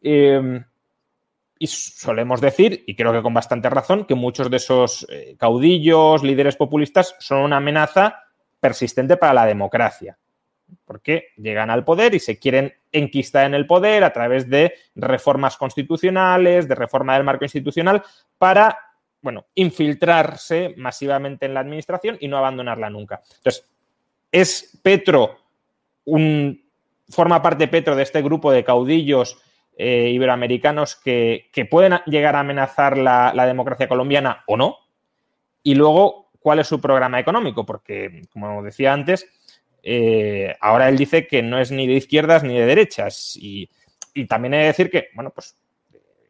[0.00, 0.64] Eh,
[1.62, 6.24] y solemos decir, y creo que con bastante razón, que muchos de esos eh, caudillos,
[6.24, 8.24] líderes populistas, son una amenaza
[8.58, 10.18] persistente para la democracia,
[10.84, 15.56] porque llegan al poder y se quieren enquistar en el poder a través de reformas
[15.56, 18.02] constitucionales, de reforma del marco institucional,
[18.38, 18.76] para,
[19.20, 23.22] bueno, infiltrarse masivamente en la administración y no abandonarla nunca.
[23.36, 23.71] Entonces,
[24.32, 25.38] ¿es Petro
[27.08, 29.38] forma parte Petro de este grupo de caudillos
[29.76, 34.78] eh, iberoamericanos que, pueden llegar a amenazar la, la, democracia colombiana o no.
[35.62, 37.64] Y luego, ¿cuál es su programa económico?
[37.64, 39.28] Porque, como decía antes,
[39.82, 43.36] eh, ahora él dice que no es ni de izquierdas ni de derechas.
[43.40, 43.70] Y,
[44.28, 45.56] también he de decir que, bueno, pues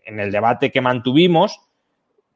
[0.05, 1.61] en el debate que mantuvimos,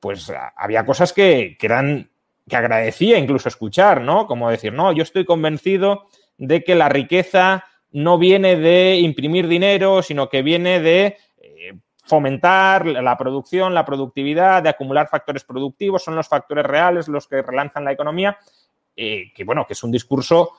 [0.00, 2.10] pues había cosas que, que eran
[2.48, 4.26] que agradecía incluso escuchar, ¿no?
[4.26, 6.06] Como decir, no, yo estoy convencido
[6.38, 11.72] de que la riqueza no viene de imprimir dinero, sino que viene de eh,
[12.04, 17.42] fomentar la producción, la productividad, de acumular factores productivos, son los factores reales los que
[17.42, 18.38] relanzan la economía,
[18.94, 20.52] eh, que bueno, que es un discurso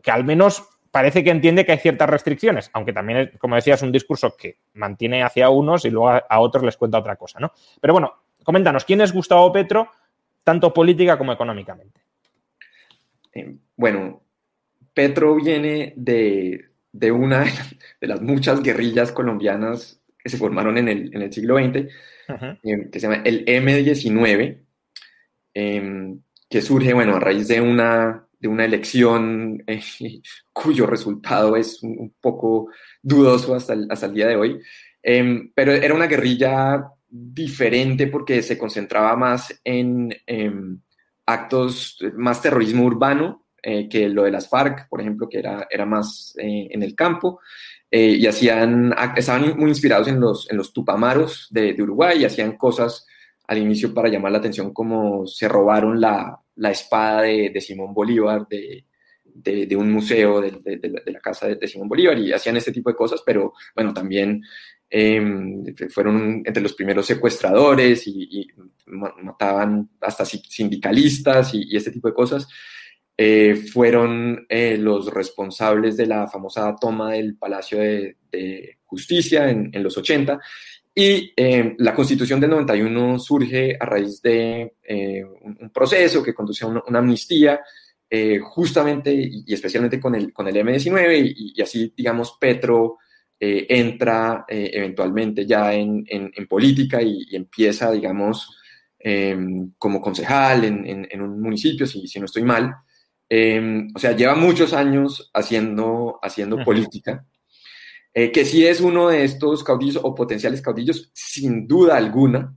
[0.00, 3.82] que al menos parece que entiende que hay ciertas restricciones, aunque también, como decía, es
[3.82, 7.52] un discurso que mantiene hacia unos y luego a, otros les cuenta otra cosa, ¿no?
[7.80, 8.12] Pero bueno,
[8.44, 9.88] coméntanos, ¿quién es Gustavo Petro,
[10.44, 12.00] tanto política como económicamente?
[13.34, 14.22] Eh, bueno,
[14.94, 16.68] Petro viene de,
[17.10, 17.44] una
[18.00, 21.88] de las muchas guerrillas colombianas que se formaron en el, siglo XX,
[22.62, 24.58] eh, que se llama el M19,
[25.54, 29.80] em, que surge, bueno, a raíz de una, de una elección eh,
[30.52, 32.70] cuyo resultado es un, poco
[33.02, 34.60] dudoso hasta el, hasta el día de hoy,
[35.02, 36.84] em, pero era una guerrilla
[37.14, 40.80] diferente porque se concentraba más en em,
[41.26, 45.84] actos, más terrorismo urbano, eh, que lo de las FARC, por ejemplo, que era, era
[45.84, 47.40] más eh, en el campo,
[47.90, 52.56] eh, y hacían, estaban muy inspirados en los, en los tupamaros de, Uruguay y hacían
[52.56, 53.06] cosas
[53.46, 58.48] al inicio para llamar la atención, como se robaron la, la espada de, Simón Bolívar
[58.48, 58.86] de,
[59.34, 63.22] de, un museo de, la casa de, Simón Bolívar y hacían este tipo de cosas,
[63.24, 64.42] pero bueno, también
[64.92, 68.46] em, fueron entre los primeros secuestradores y,
[68.86, 72.46] mataban hasta sindicalistas y, y, este tipo de cosas.
[73.16, 79.96] Eh, fueron eh, los responsables de la famosa toma del Palacio de, Justicia en, los
[79.96, 80.40] 80.
[80.94, 84.74] Y eh, la constitución del 91 surge a raíz de
[85.40, 87.60] un, proceso que conduce a una, amnistía,
[88.42, 92.98] justamente y, especialmente con el, con el M19, y, así, digamos, Petro
[93.44, 98.56] entra eventualmente ya en, en política y, empieza, digamos,
[99.78, 102.72] como concejal en, en, un municipio, si, si no estoy mal.
[103.34, 107.24] Em, o sea, lleva muchos años haciendo, haciendo política,
[108.12, 112.54] eh, que sí es uno de estos caudillos o potenciales caudillos, sin duda alguna.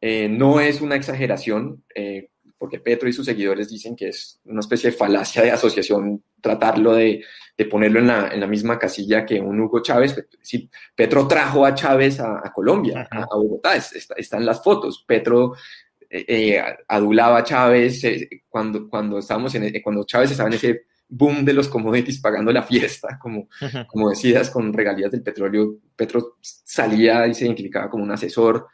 [0.00, 4.60] Eh, no es una exageración, eh, porque Petro y sus seguidores dicen que es una
[4.60, 7.24] especie de falacia de asociación tratarlo de,
[7.56, 10.16] de ponerlo en la, en la, misma casilla que un Hugo Chávez.
[10.42, 15.04] Sí, Petro trajo a Chávez a, Colombia, a, Bogotá, están las fotos.
[15.06, 15.54] Petro
[16.10, 20.82] eh, eh, adulaba a Chávez eh, cuando, cuando, estábamos en, cuando Chávez estaba en ese
[21.08, 23.48] boom de los commodities pagando la fiesta, como,
[23.86, 25.78] como decías, con regalías del petróleo.
[25.94, 28.66] Petro salía y se identificaba como un asesor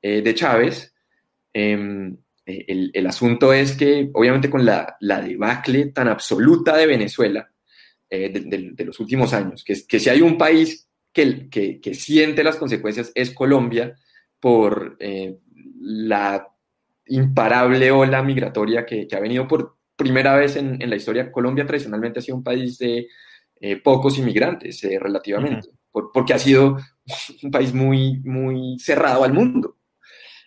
[0.00, 0.92] de Chávez.
[1.52, 7.48] Em, el, el, asunto es que, obviamente, con la, la debacle tan absoluta de Venezuela
[8.10, 12.44] de, de, los últimos años, que, que si hay un país que, que, que siente
[12.44, 13.96] las consecuencias es Colombia
[14.38, 14.98] por
[15.80, 16.46] la
[17.06, 21.30] imparable ola migratoria que, ha venido por primera vez en, la historia.
[21.30, 23.08] Colombia tradicionalmente ha sido un país de
[23.60, 26.78] eh, pocos inmigrantes, eh, relativamente, porque ha sido
[27.42, 29.76] un país muy, muy cerrado al mundo.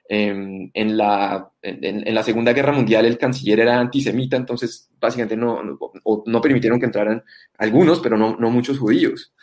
[0.07, 5.63] Em, en, la, en, la Segunda Guerra Mundial el canciller era antisemita, entonces básicamente no,
[5.63, 7.23] no, permitieron que entraran
[7.57, 9.33] algunos, pero no, no muchos judíos.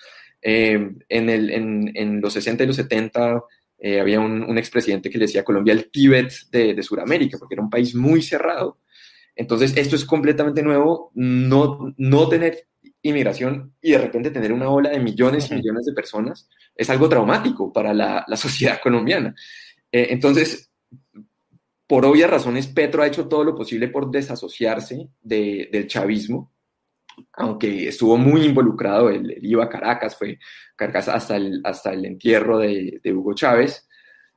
[0.40, 3.42] Em, en, el, en, los 60 y los 70
[3.78, 7.54] eh, había un, expresidente que le decía a Colombia el Tíbet de, de Sudamérica, porque
[7.56, 8.78] era un país muy cerrado.
[9.34, 12.68] Entonces, esto es completamente nuevo, no, no tener
[13.02, 17.08] inmigración y de repente tener una ola de millones y millones de personas es algo
[17.08, 19.34] traumático para la, la sociedad colombiana.
[19.93, 20.70] Eh, entonces,
[21.86, 26.53] por obvias razones, Petro ha hecho todo lo posible por desasociarse del chavismo,
[27.34, 30.38] aunque estuvo muy involucrado, él, iba a Caracas, fue
[30.76, 33.86] Caracas hasta el, hasta el entierro de, Hugo Chávez,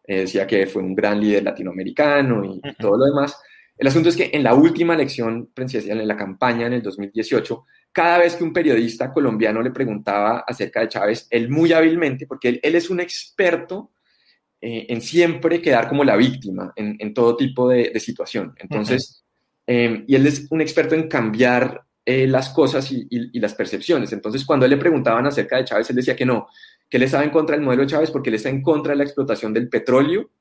[0.03, 3.39] eh, decía que fue un gran líder latinoamericano y, todo lo demás.
[3.77, 7.65] El asunto es que en la última elección presidencial, en la campaña en el 2018,
[7.91, 12.59] cada vez que un periodista colombiano le preguntaba acerca de Chávez, él muy hábilmente, porque
[12.61, 13.91] él, es un experto
[14.67, 18.55] eh, en siempre quedar como la víctima en, todo tipo de, situación.
[18.57, 19.23] Entonces,
[19.67, 24.11] eh, y él es un experto en cambiar eh, las cosas y, las percepciones.
[24.11, 26.47] Entonces, cuando él le preguntaban acerca de Chávez, él decía que no,
[26.89, 28.97] que él estaba en contra del modelo de Chávez porque él está en contra de
[28.97, 30.31] la explotación del petróleo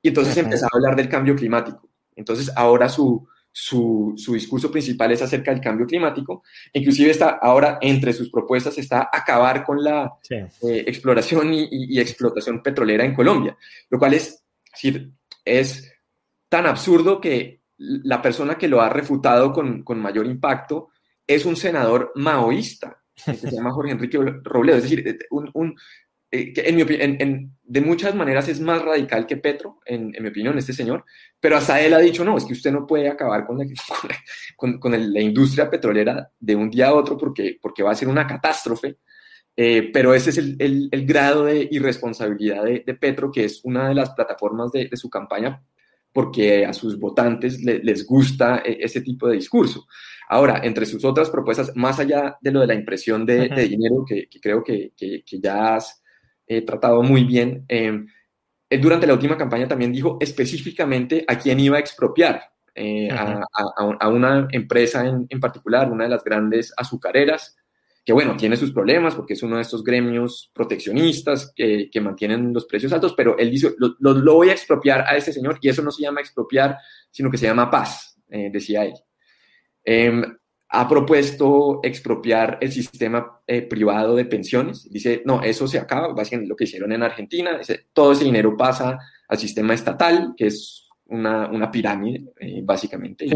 [0.00, 1.90] y entonces empezaba a hablar del cambio climático.
[2.16, 6.42] Entonces, ahora su, su, discurso principal es acerca del cambio climático.
[6.72, 13.04] Inclusive está ahora entre sus propuestas está acabar con la eh, exploración y, explotación petrolera
[13.04, 13.56] en Colombia,
[13.90, 14.44] lo cual es,
[15.44, 15.92] es
[16.48, 20.90] tan absurdo que la persona que lo ha refutado con, con mayor impacto
[21.26, 25.76] es un senador maoísta, que se llama Jorge Enrique Robledo, es decir, un,
[26.30, 30.28] eh, que en mi opinión, de muchas maneras es más radical que Petro, en, mi
[30.28, 31.04] opinión, este señor,
[31.40, 33.64] pero hasta él ha dicho, no, es que usted no puede acabar con la,
[34.56, 38.08] con, con la industria petrolera de un día a otro porque, porque va a ser
[38.08, 38.98] una catástrofe.
[39.60, 43.88] Eh, pero ese es el, el, grado de irresponsabilidad de, de, Petro, que es una
[43.88, 45.60] de las plataformas de, de su campaña,
[46.12, 49.86] porque a sus votantes les gusta eh, ese tipo de discurso.
[50.28, 54.28] Ahora, entre sus otras propuestas, más allá de lo de la impresión de, dinero, que,
[54.28, 55.97] que creo que, que, ya has
[56.66, 57.64] tratado muy bien.
[57.68, 58.04] Eh,
[58.70, 62.42] él durante la última campaña también dijo específicamente a quién iba a expropiar,
[62.74, 67.56] eh, a, una empresa en, en, particular, una de las grandes azucareras,
[68.04, 72.52] que bueno, tiene sus problemas porque es uno de estos gremios proteccionistas que, que mantienen
[72.52, 75.68] los precios altos, pero él dice, lo, lo, voy a expropiar a ese señor y
[75.68, 76.76] eso no se llama expropiar,
[77.10, 78.94] sino que se llama paz, eh, decía él.
[80.70, 84.88] Ha propuesto expropiar el sistema eh, privado de pensiones.
[84.90, 88.56] Dice, no, eso se acaba, básicamente lo que hicieron en Argentina, dice, todo ese dinero
[88.56, 88.98] pasa
[89.28, 93.26] al sistema estatal, que es una, una pirámide, eh, básicamente.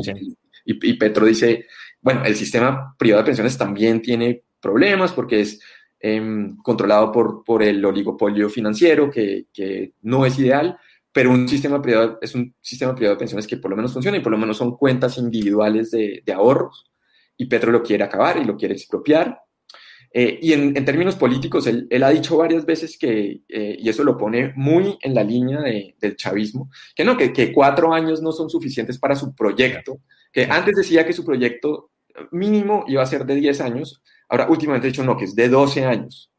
[0.64, 1.66] Y, Petro dice,
[2.00, 5.60] bueno, el sistema privado de pensiones también tiene problemas porque es
[5.98, 10.78] em, controlado por, por el oligopolio financiero, que, que no es ideal,
[11.12, 14.16] pero un sistema privado es un sistema privado de pensiones que por lo menos funciona
[14.16, 16.91] y por lo menos son cuentas individuales de, de ahorros
[17.36, 19.42] y Petro lo quiere acabar y lo quiere expropiar.
[20.14, 24.18] Eh, y en, términos políticos, él, ha dicho varias veces que, eh, y eso lo
[24.18, 28.98] pone muy en la línea del chavismo, que no, que, cuatro años no son suficientes
[28.98, 31.90] para su proyecto, que antes decía que su proyecto
[32.30, 35.48] mínimo iba a ser de 10 años, ahora últimamente ha dicho no, que es de
[35.48, 36.30] 12 años.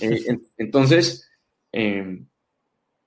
[0.00, 1.28] Eh, entonces,
[1.72, 2.26] em,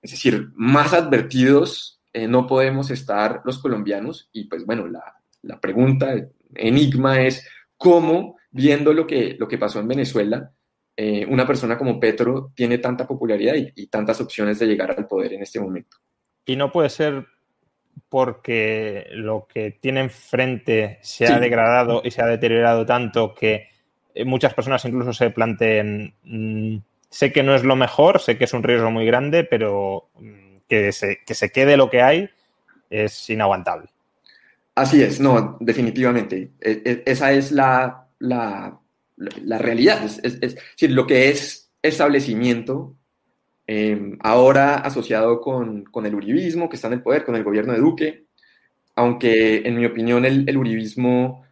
[0.01, 6.13] es decir, más advertidos no podemos estar los colombianos y pues bueno, la, la pregunta
[6.56, 7.47] enigma es
[7.78, 10.51] cómo, viendo lo que, lo que pasó en Venezuela,
[10.97, 15.34] eh, una persona como Petro tiene tanta popularidad y, tantas opciones de llegar al poder
[15.34, 15.97] en este momento.
[16.45, 17.26] Y no puede ser
[18.08, 23.68] porque lo que tiene enfrente se ha degradado y se ha deteriorado tanto que
[24.26, 26.78] muchas personas incluso se planteen, mm,
[27.10, 30.58] sé que no es lo mejor, sé que es un riesgo muy grande, pero mm,
[30.70, 32.30] que se, que se quede lo que hay
[32.89, 33.89] es inaguantable.
[34.76, 36.51] Así es, no, definitivamente.
[36.59, 38.78] E, e, esa es la, la,
[39.57, 40.03] realidad.
[40.03, 42.97] Es, decir, lo que es establecimiento,
[43.65, 47.71] em, ahora asociado con, con, el uribismo que está en el poder, con el gobierno
[47.71, 48.26] de Duque,
[48.95, 51.45] aunque en mi opinión el, el uribismo,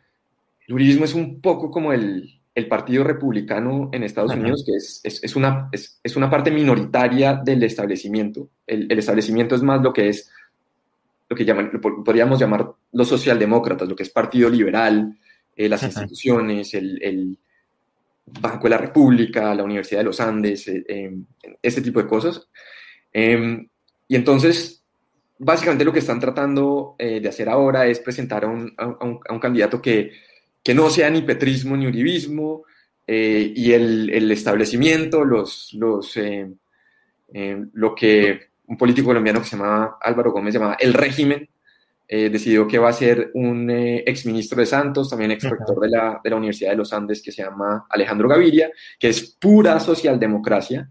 [0.67, 4.99] el uribismo es un poco como el, el Partido Republicano en Estados Unidos, que es,
[5.03, 8.49] es, es una, es, una parte minoritaria del establecimiento.
[8.67, 10.29] El, el establecimiento es más lo que es
[11.29, 15.17] lo que llaman, podríamos llamar los socialdemócratas, lo que es Partido Liberal,
[15.55, 17.37] eh, las instituciones, el,
[18.25, 21.13] Banco de la República, la Universidad de los Andes, eh,
[21.61, 22.47] este tipo de cosas.
[23.11, 23.67] Em,
[24.07, 24.81] y entonces,
[25.37, 29.39] básicamente lo que están tratando eh, de hacer ahora es presentar a un, a un,
[29.39, 30.11] candidato que,
[30.63, 32.63] que, no sea ni petrismo ni uribismo,
[33.05, 36.55] y el, el, establecimiento, los, los, em,
[37.73, 41.49] lo que un político colombiano que se llamaba Álvaro Gómez, llamaba El Régimen,
[42.07, 45.89] eh, decidió que va a ser un eh, exministro de Santos, también ex rector de,
[45.89, 49.79] la, de la Universidad de los Andes, que se llama Alejandro Gaviria, que es pura
[49.79, 50.89] socialdemocracia,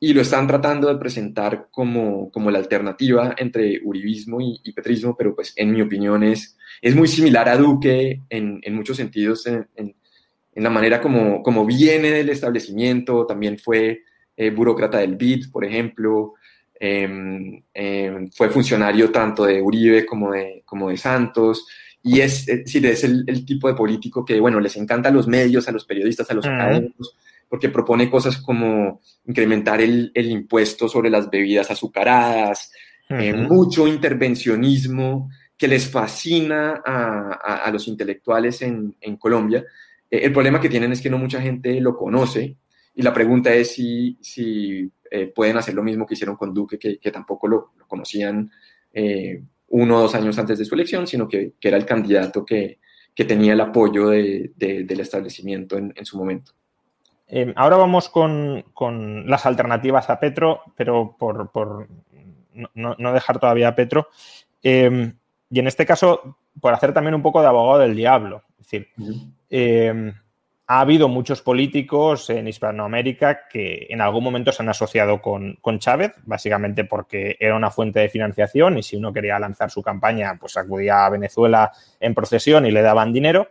[0.00, 5.34] y lo están tratando de presentar como, como la alternativa entre uribismo y, petrismo, pero
[5.34, 9.66] pues en mi opinión es, es muy similar a Duque en, en muchos sentidos, en,
[9.74, 9.94] en,
[10.54, 14.02] la manera como, como viene del establecimiento, también fue
[14.36, 16.34] eh, burócrata del BID, por ejemplo,
[16.80, 21.66] Em, em, fue funcionario tanto de Uribe como de, como de Santos,
[22.02, 25.66] y es, es, es el, tipo de político que, bueno, les encanta a los medios,
[25.66, 27.16] a los periodistas, a los académicos,
[27.48, 32.70] porque propone cosas como incrementar el, el impuesto sobre las bebidas azucaradas,
[33.08, 39.64] eh, mucho intervencionismo que les fascina a, a, los intelectuales en, en Colombia.
[40.08, 42.56] Eh, el problema que tienen es que no mucha gente lo conoce,
[42.94, 46.78] y la pregunta es si, si eh, pueden hacer lo mismo que hicieron con Duque,
[46.78, 48.50] que, tampoco lo, conocían
[48.92, 52.78] eh, uno o dos años antes de su elección, sino que, era el candidato que,
[53.26, 56.52] tenía el apoyo del establecimiento en, su momento.
[57.26, 58.64] Em, ahora vamos con,
[59.26, 61.88] las alternativas a Petro, pero por,
[62.74, 64.08] no, dejar todavía a Petro.
[64.62, 65.14] Em,
[65.50, 68.44] y en este caso, por hacer también un poco de abogado del diablo.
[68.60, 68.88] Es decir,
[70.70, 76.12] ha habido muchos políticos en Hispanoamérica que en algún momento se han asociado con, Chávez,
[76.24, 80.58] básicamente porque era una fuente de financiación y si uno quería lanzar su campaña, pues
[80.58, 83.48] acudía a Venezuela en procesión y le daban dinero.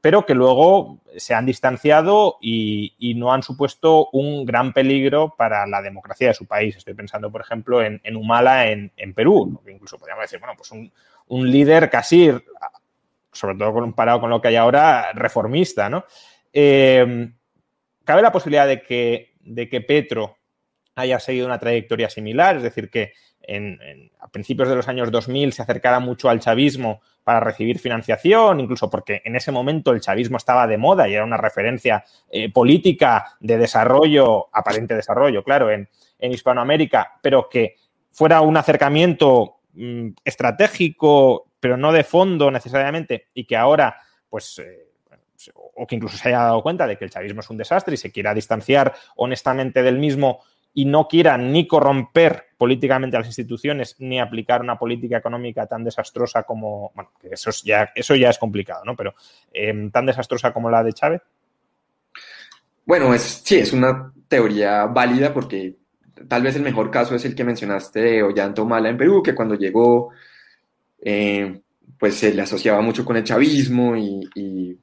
[0.00, 5.82] pero que luego se han distanciado y, no han supuesto un gran peligro para la
[5.82, 6.76] democracia de su país.
[6.76, 11.50] Estoy pensando, por ejemplo, en, Humala, en, Perú, que incluso podríamos decir, bueno, pues un,
[11.50, 12.30] líder casi,
[13.32, 16.04] sobre todo comparado con lo que hay ahora, reformista, ¿no?
[16.52, 17.32] Eh,
[18.04, 20.36] ¿Cabe la posibilidad de que, de que Petro
[20.94, 22.56] haya seguido una trayectoria similar?
[22.56, 23.12] Es decir, que
[24.20, 28.88] a principios de los años 2000 se acercara mucho al chavismo para recibir financiación, incluso
[28.88, 33.36] porque en ese momento el chavismo estaba de moda y era una referencia eh, política
[33.40, 35.88] de desarrollo, aparente desarrollo, claro, en,
[36.22, 37.76] Hispanoamérica, pero que
[38.12, 43.96] fuera un acercamiento mm, estratégico, pero no de fondo necesariamente, y que ahora,
[44.28, 44.89] pues, eh,
[45.54, 47.96] o que incluso se haya dado cuenta de que el chavismo es un desastre y
[47.96, 50.40] se quiera distanciar honestamente del mismo
[50.72, 56.44] y no quiera ni corromper políticamente las instituciones ni aplicar una política económica tan desastrosa
[56.44, 58.94] como, bueno, eso, ya, eso ya es complicado, ¿no?
[58.94, 59.14] Pero
[59.52, 61.22] em, tan desastrosa como la de Chávez.
[62.84, 65.76] Bueno, es, sí, es una teoría válida porque
[66.28, 69.34] tal vez el mejor caso es el que mencionaste de Ollanta Humala en Perú, que
[69.34, 70.10] cuando llegó,
[71.00, 71.60] eh,
[71.98, 74.78] pues se le asociaba mucho con el chavismo y,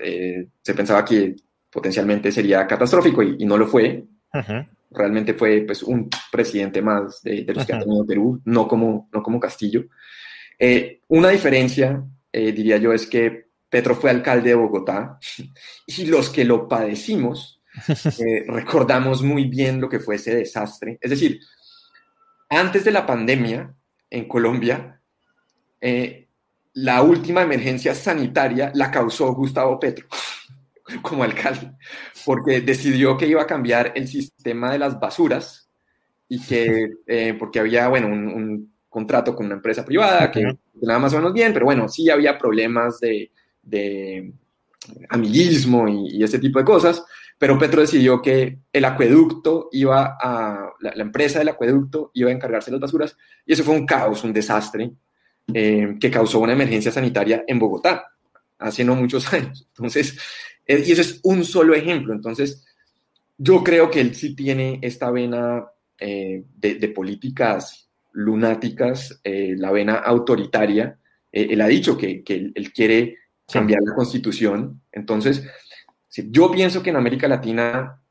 [0.00, 1.36] eh, se pensaba que
[1.70, 4.04] potencialmente sería catastrófico y, no lo fue
[4.90, 9.22] realmente fue pues, un presidente más de, los que ha tenido Perú, no como, no
[9.22, 9.84] como Castillo.
[10.58, 15.18] Eh, una diferencia, eh, diría yo, es que Petro fue alcalde de Bogotá
[15.86, 17.62] y los que lo padecimos
[18.48, 20.98] recordamos muy bien lo que fue ese desastre.
[21.00, 21.40] Es decir,
[22.48, 23.74] antes de la pandemia
[24.10, 25.00] en Colombia,
[26.74, 30.06] la última emergencia sanitaria la causó Gustavo Petro.
[31.02, 31.72] como alcalde,
[32.24, 35.68] porque decidió que iba a cambiar el sistema de las basuras
[36.28, 40.42] y que, eh, porque había, bueno, un, contrato con una empresa privada que
[40.80, 43.30] nada más o menos bien, pero bueno, sí había problemas de,
[43.62, 44.32] de
[45.10, 47.04] amiguismo y, ese tipo de cosas,
[47.36, 52.70] pero Petro decidió que el acueducto iba a, la, empresa del acueducto iba a encargarse
[52.70, 54.90] de las basuras y eso fue un caos, un desastre
[55.54, 58.04] eh, que causó una emergencia sanitaria en Bogotá
[58.58, 59.66] hace no muchos años.
[59.68, 60.18] Entonces,
[60.66, 62.12] eh, y ese es un solo ejemplo.
[62.12, 62.64] Entonces,
[63.38, 65.66] yo creo que él sí tiene esta vena
[65.98, 70.98] eh, de, políticas lunáticas, eh, la vena autoritaria.
[71.30, 73.16] él ha dicho que, él, quiere
[73.50, 74.82] cambiar la constitución.
[74.92, 75.44] Entonces,
[76.10, 78.02] yo pienso que en América Latina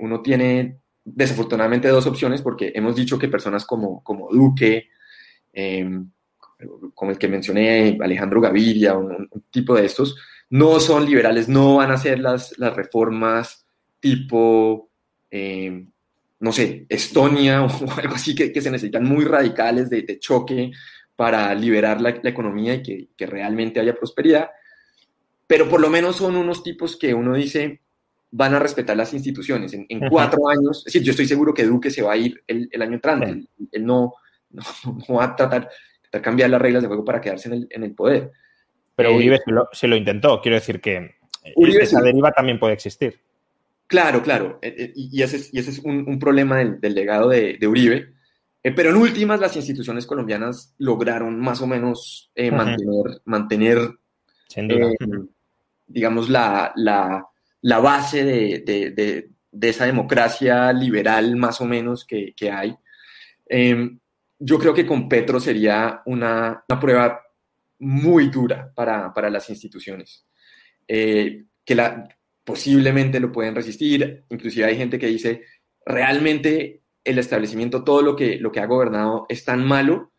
[0.00, 4.88] uno tiene desafortunadamente dos opciones porque hemos dicho que personas como, como Duque,
[6.94, 10.16] como el que mencioné, Alejandro Gaviria, un tipo de estos,
[10.50, 13.64] no son liberales, no van a hacer las, las reformas
[14.00, 14.90] tipo,
[15.30, 15.84] eh,
[16.40, 20.72] no sé, Estonia o algo así que, se necesitan muy radicales de, choque
[21.14, 24.50] para liberar la, economía y que, realmente haya prosperidad,
[25.46, 27.80] pero por lo menos son unos tipos que uno dice
[28.32, 29.72] van a respetar las instituciones.
[29.72, 32.70] En, cuatro años, es decir, yo estoy seguro que Duque se va a ir el,
[32.80, 33.48] año entrante, él,
[33.84, 34.14] no,
[34.50, 34.62] no,
[35.16, 35.68] va a tratar
[36.10, 38.32] cambiar las reglas de juego para quedarse en el, en el poder.
[39.00, 39.40] Pero eh, Uribe
[39.72, 40.42] se lo, intentó.
[40.42, 43.18] Quiero decir que esa deriva también puede existir.
[43.86, 44.58] Claro, claro.
[44.60, 48.12] Eh, eh, y ese es, y ese es un, problema del, legado de, Uribe.
[48.62, 53.78] pero en últimas, las instituciones colombianas lograron más o menos mantener, mantener
[55.86, 56.74] digamos, la,
[57.62, 59.30] base de,
[59.62, 62.76] esa democracia liberal más o menos que, hay.
[64.40, 67.20] Yo creo que con Petro sería una, una prueba
[67.78, 70.26] muy dura para, para las instituciones,
[70.88, 72.08] eh, que la,
[72.44, 75.44] posiblemente lo pueden resistir, inclusive hay gente que dice,
[75.84, 80.12] realmente el establecimiento, todo lo que, lo que ha gobernado es tan malo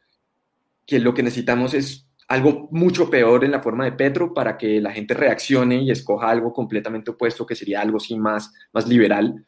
[0.85, 4.79] que lo que necesitamos es algo mucho peor en la forma de Petro para que
[4.79, 9.45] la gente reaccione y escoja algo completamente opuesto, que sería algo así más, más liberal.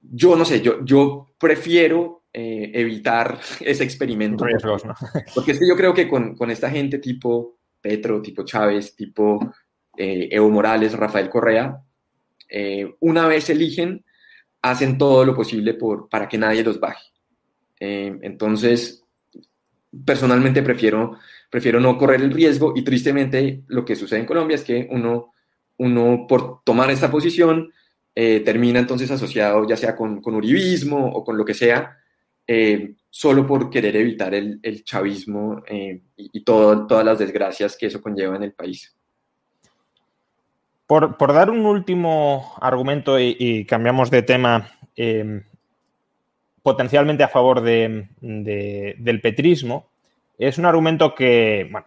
[0.00, 4.46] Yo no sé, yo, yo prefiero eh, evitar ese experimento.
[5.34, 9.54] Porque es que yo creo que con, con, esta gente tipo Petro, tipo Chávez, tipo
[9.98, 11.82] eh, Evo Morales, Rafael Correa,
[12.48, 14.04] eh, una vez eligen,
[14.62, 17.10] hacen todo lo posible por, para que nadie los baje.
[17.78, 19.04] entonces,
[20.06, 21.18] personalmente prefiero,
[21.50, 25.32] prefiero no correr el riesgo y tristemente lo que sucede en Colombia es que uno,
[25.78, 27.72] uno por tomar esta posición,
[28.14, 32.01] termina entonces asociado ya sea con, con, uribismo o con lo que sea,
[32.46, 38.36] eh, solo por querer evitar el, chavismo eh, y, todas las desgracias que eso conlleva
[38.36, 38.96] en el país.
[40.86, 45.42] Por, dar un último argumento y, cambiamos de tema, em,
[46.62, 48.08] potencialmente a favor del
[49.22, 49.88] petrismo,
[50.38, 51.86] Es un argumento que, bueno,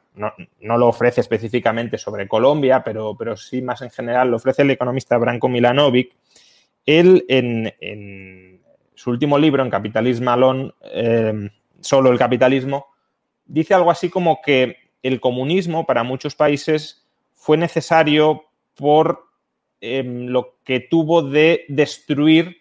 [0.62, 4.72] no, lo ofrece específicamente sobre Colombia, pero, pero sí más en general lo ofrece el
[4.72, 6.16] economista Branko Milanovic.
[6.86, 7.74] Él en,
[8.96, 12.88] su último libro, en Capitalismo Alone, eh, solo el capitalismo,
[13.46, 19.26] dice algo así como que el comunismo para muchos países fue necesario por
[19.82, 22.58] em, lo que tuvo de destruir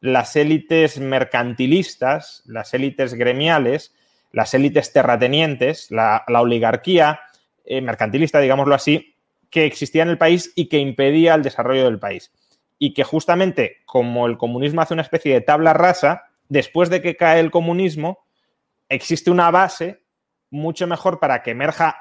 [0.00, 3.94] las élites mercantilistas, las élites gremiales,
[4.30, 7.20] las élites terratenientes, la, oligarquía
[7.64, 9.14] eh, mercantilista, digámoslo así,
[9.48, 12.30] que existía en el país y que impedía el desarrollo del país.
[12.78, 17.16] Y que justamente como el comunismo hace una especie de tabla rasa, después de que
[17.16, 18.24] cae el comunismo,
[18.88, 20.02] existe una base
[20.50, 21.96] mucho mejor para que emerja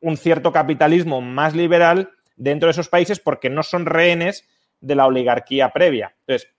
[0.00, 4.46] un cierto capitalismo más liberal dentro de esos países porque no son rehenes
[4.80, 6.14] de la oligarquía previa.
[6.20, 6.50] Entonces,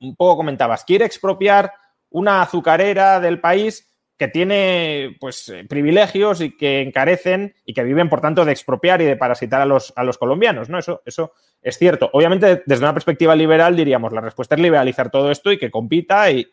[0.00, 1.72] un poco comentabas, quiere expropiar
[2.10, 3.88] una azucarera del país
[4.18, 9.04] que tiene pues privilegios y que encarecen y que viven, por tanto, de expropiar y
[9.04, 10.78] de parasitar a los, a los colombianos, ¿no?
[10.78, 12.10] Eso, eso es cierto.
[12.12, 16.30] Obviamente, desde una perspectiva liberal, diríamos, la respuesta es liberalizar todo esto y que compita,
[16.32, 16.50] y...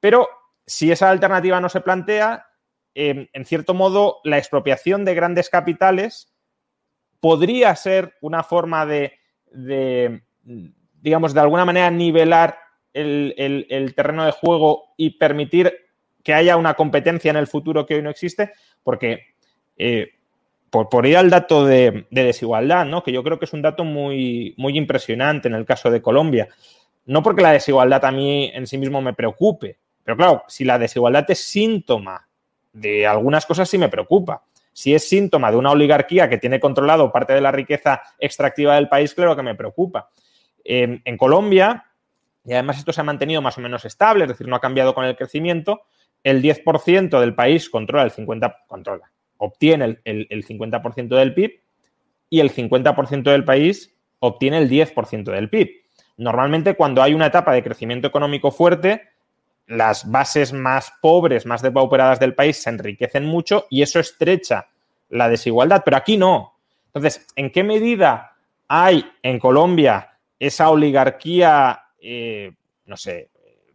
[0.00, 0.28] pero
[0.66, 2.46] si esa alternativa no se plantea,
[2.94, 6.34] em, en cierto modo, la expropiación de grandes capitales
[7.20, 9.18] podría ser una forma de,
[11.00, 12.58] digamos, de alguna manera nivelar
[12.92, 15.74] el, terreno de juego y permitir
[16.24, 18.52] que haya una competencia en el futuro que hoy no existe,
[18.82, 19.34] porque
[19.76, 20.14] eh,
[20.70, 23.04] por, ir al dato de, desigualdad, ¿no?
[23.04, 26.48] que yo creo que es un dato muy, muy impresionante en el caso de Colombia,
[27.04, 30.78] no porque la desigualdad a mí en sí mismo me preocupe, pero claro, si la
[30.78, 32.26] desigualdad es síntoma
[32.72, 34.42] de algunas cosas, sí me preocupa.
[34.72, 38.88] Si es síntoma de una oligarquía que tiene controlado parte de la riqueza extractiva del
[38.88, 40.10] país, claro que me preocupa.
[40.64, 41.84] en Colombia,
[42.44, 44.94] y además esto se ha mantenido más o menos estable, es decir, no ha cambiado
[44.94, 45.82] con el crecimiento,
[46.24, 51.60] el 10% del país controla el 50%, controla, obtiene el, el 50% del PIB
[52.30, 55.70] y el 50% del país obtiene el 10% del PIB.
[56.16, 59.02] Normalmente cuando hay una etapa de crecimiento económico fuerte,
[59.66, 64.68] las bases más pobres, más depauperadas del país se enriquecen mucho y eso estrecha
[65.08, 66.54] la desigualdad, pero aquí no.
[66.86, 68.36] Entonces, ¿en qué medida
[68.68, 72.52] hay en Colombia esa oligarquía, eh,
[72.86, 73.30] no sé,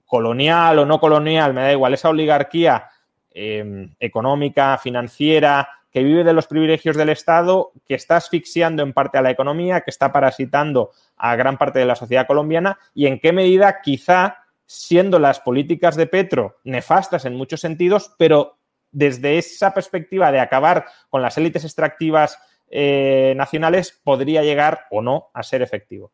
[0.10, 2.90] colonial o no colonial, me da igual, esa oligarquía
[3.30, 9.20] eh, económica, financiera, que vive de los privilegios del Estado, que está asfixiando en parte
[9.20, 13.20] a la economía, que está parasitando a gran parte de la sociedad colombiana y en
[13.20, 18.58] qué medida quizá siendo las políticas de Petro nefastas en muchos sentidos, pero
[18.92, 22.40] desde esa perspectiva de acabar con las élites extractivas
[22.72, 26.12] eh, nacionales, podría llegar o no a ser efectivo.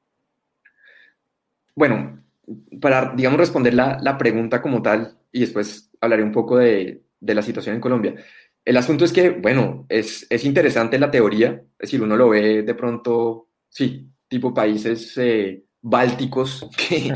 [1.76, 2.25] Bueno,
[2.80, 7.76] para, digamos, responder la, pregunta como tal, y después hablaré un poco de, la situación
[7.76, 8.16] en Colombia.
[8.64, 12.76] El asunto es que, bueno, es, interesante la teoría, es decir, uno lo ve de
[12.76, 17.14] pronto, sí, tipo países eh, bálticos que,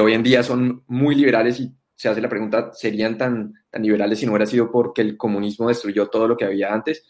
[0.00, 4.18] hoy en día son muy liberales y se hace la pregunta, ¿serían tan, tan liberales
[4.18, 7.06] si no hubiera sido porque el comunismo destruyó todo lo que había antes?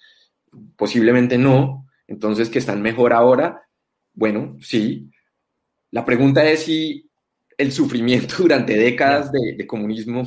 [0.77, 1.87] Posiblemente no.
[2.09, 3.63] Entonces, ¿que están mejor ahora?
[4.13, 5.09] Bueno, sí.
[5.93, 7.10] La pregunta es si
[7.61, 10.27] el sufrimiento durante décadas de, comunismo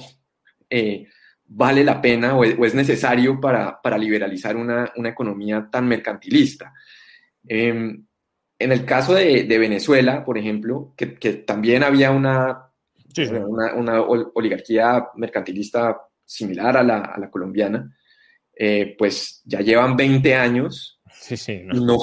[0.70, 1.08] eh,
[1.46, 6.74] vale la pena o es, necesario para, liberalizar una, economía tan mercantilista.
[7.48, 8.06] Em,
[8.60, 11.08] en el caso de, Venezuela, por ejemplo, que,
[11.46, 12.72] también había una,
[13.76, 17.96] una, oligarquía mercantilista similar a la, colombiana,
[18.56, 21.02] eh, pues ya llevan 20 años
[21.74, 21.98] no.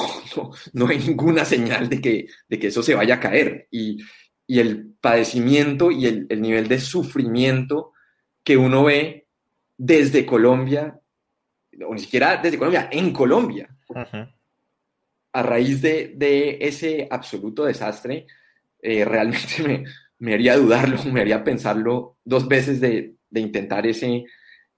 [0.72, 3.68] No, hay ninguna señal de que, de que eso se vaya a caer.
[3.70, 3.98] Y,
[4.58, 7.92] el padecimiento y el, nivel de sufrimiento
[8.42, 9.28] que uno ve
[9.76, 10.98] desde Colombia,
[11.86, 13.68] o ni siquiera desde Colombia, en Colombia.
[15.32, 18.26] A raíz de, ese absoluto desastre,
[18.82, 19.84] eh, realmente me,
[20.18, 24.24] me, haría dudarlo, me haría pensarlo dos veces de, intentar ese, eh,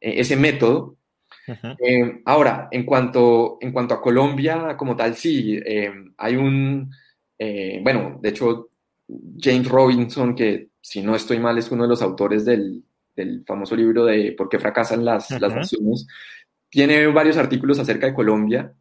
[0.00, 0.98] ese método.
[1.78, 5.58] Eh, ahora, en cuanto, en cuanto a Colombia como tal, sí,
[6.16, 6.94] hay un,
[7.82, 8.71] bueno, de hecho,
[9.38, 12.84] James Robinson, que si no estoy mal es uno de los autores del,
[13.46, 16.06] famoso libro de ¿Por qué fracasan las, las naciones?
[16.70, 18.74] Tiene varios artículos acerca de Colombia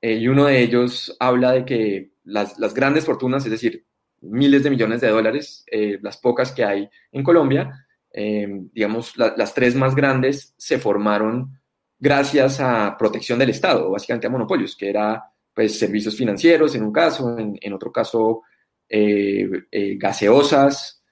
[0.00, 3.86] eh, y uno de ellos habla de que las, grandes fortunas, es decir,
[4.20, 9.54] miles de millones de dólares, eh, las pocas que hay en Colombia, eh, digamos, las
[9.54, 11.60] tres más grandes se formaron
[11.98, 15.22] gracias a protección del Estado, básicamente a monopolios, que era
[15.54, 18.42] pues servicios financieros en un caso, en, otro caso
[18.90, 21.02] gaseosas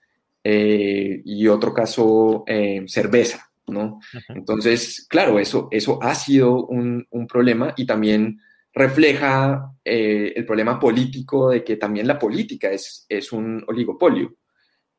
[0.45, 2.45] y otro caso
[2.87, 4.01] cerveza, ¿no?
[4.29, 8.41] Entonces, claro, eso, eso ha sido un, problema y también
[8.73, 14.37] refleja eh, el problema político de que también la política es, es un oligopolio.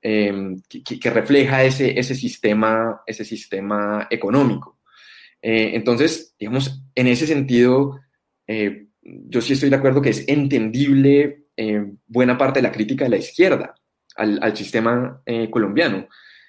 [0.02, 4.80] Em, que, refleja ese, ese, sistema, ese sistema económico.
[5.42, 8.00] Eh, entonces, digamos, en ese sentido,
[8.48, 11.39] eh, yo sí estoy de acuerdo que es entendible
[12.08, 13.76] buena parte de la crítica de la izquierda
[14.16, 16.08] al, sistema colombiano.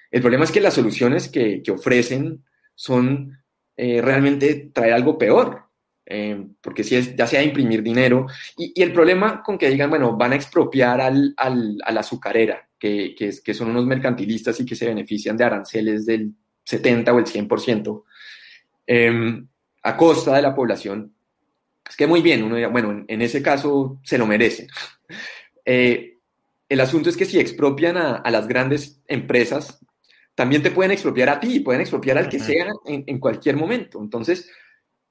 [0.09, 2.43] El problema es que las soluciones que, que ofrecen
[2.75, 3.37] son
[3.77, 5.63] realmente traer algo peor,
[6.61, 10.15] porque si es, ya sea imprimir dinero, y, y, el problema con que digan, bueno,
[10.17, 14.75] van a expropiar al, al, a la azucarera, que, que, son unos mercantilistas y que
[14.75, 16.33] se benefician de aranceles del
[16.63, 18.03] 70 o el 100%,
[18.87, 19.47] em,
[19.83, 21.13] a costa de la población,
[21.91, 24.67] es que muy bien, uno diría, bueno, en, ese caso se lo merecen.
[25.63, 26.17] Eh,
[26.69, 29.79] el asunto es que si expropian a, las grandes empresas,
[30.33, 34.01] también te pueden expropiar a ti, pueden expropiar al que sea en, en, cualquier momento.
[34.01, 34.49] Entonces,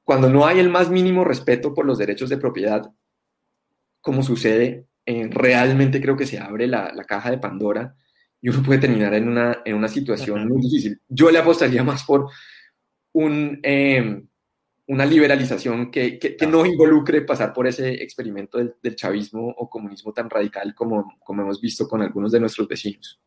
[0.03, 2.91] cuando no hay el más mínimo respeto por los derechos de propiedad,
[4.01, 7.97] como sucede eh, realmente creo que se abre la, caja de Pandora
[8.41, 11.01] y uno puede terminar en una, en una situación muy difícil.
[11.09, 12.29] Yo le apostaría más por
[13.13, 14.29] un, em,
[14.91, 20.29] una liberalización que, que, no involucre pasar por ese experimento del, chavismo o comunismo tan
[20.29, 23.21] radical como, como hemos visto con algunos de nuestros vecinos.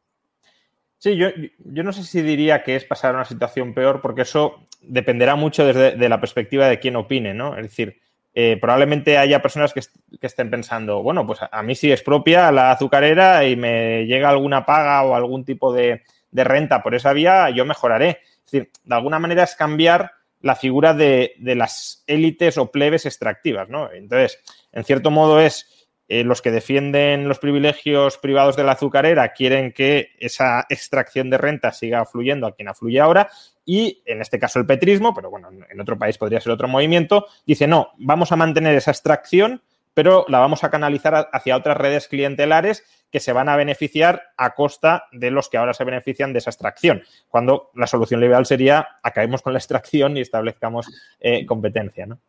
[0.97, 4.67] Sí, yo, yo, no sé si diría que es pasar una situación peor, porque eso
[4.81, 7.55] dependerá mucho desde de la perspectiva de quién opine, ¿no?
[7.55, 7.97] Es decir,
[8.33, 9.79] eh, probablemente haya personas que,
[10.19, 14.65] estén pensando, bueno, pues a, mí sí es propia la azucarera y me llega alguna
[14.65, 16.01] paga o algún tipo de,
[16.33, 18.19] renta por esa vía, yo mejoraré.
[18.45, 20.11] Es decir, de alguna manera es cambiar
[20.43, 23.91] la figura de, de las élites o plebes extractivas, ¿no?
[23.91, 24.39] Entonces,
[24.71, 29.71] en cierto modo es eh, los que defienden los privilegios privados de la azucarera quieren
[29.71, 33.29] que esa extracción de renta siga fluyendo a quien afluye ahora
[33.65, 37.27] y en este caso el petrismo, pero bueno, en otro país podría ser otro movimiento,
[37.47, 39.63] dice no, vamos a mantener esa extracción,
[39.93, 42.83] pero la vamos a canalizar hacia otras redes clientelares
[43.13, 46.49] que se van a beneficiar a costa de los que ahora se benefician de esa
[46.49, 50.87] extracción, cuando la solución liberal sería acabemos con la extracción y establezcamos
[51.19, 52.19] eh, competencia, ¿no?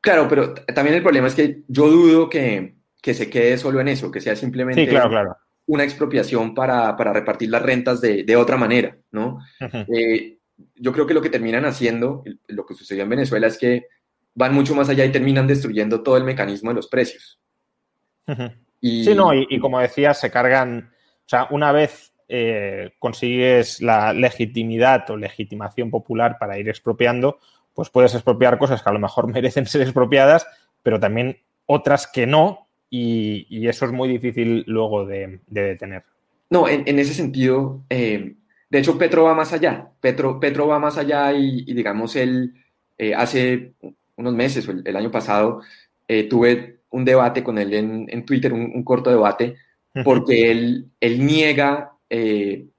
[0.00, 3.88] Claro, pero también el problema es que yo dudo que, que se quede solo en
[3.88, 4.90] eso, que sea simplemente
[5.66, 9.40] una expropiación para, repartir las rentas de, otra manera, ¿no?
[9.94, 10.38] Eh,
[10.74, 13.88] yo creo que lo que terminan haciendo, lo que sucedió en Venezuela es que
[14.34, 17.38] van mucho más allá y terminan destruyendo todo el mecanismo de los precios.
[18.80, 19.04] Y...
[19.04, 25.08] Sí, no, y, como decías, se cargan, o sea, una vez eh, consigues la legitimidad
[25.10, 27.38] o legitimación popular para ir expropiando,
[27.74, 30.46] pues puedes expropiar cosas que a lo mejor merecen ser expropiadas,
[30.82, 36.04] pero también otras que no, y, eso es muy difícil luego de, detener.
[36.48, 38.34] No, en, ese sentido, eh,
[38.68, 39.88] de hecho, Petro va más allá.
[40.00, 42.54] Petro, Petro va más allá y, digamos, él
[42.98, 43.74] eh, hace
[44.16, 45.60] unos meses, o el, año pasado,
[46.28, 49.56] tuve un debate con él en, Twitter, un, corto debate,
[50.04, 51.92] porque él, él niega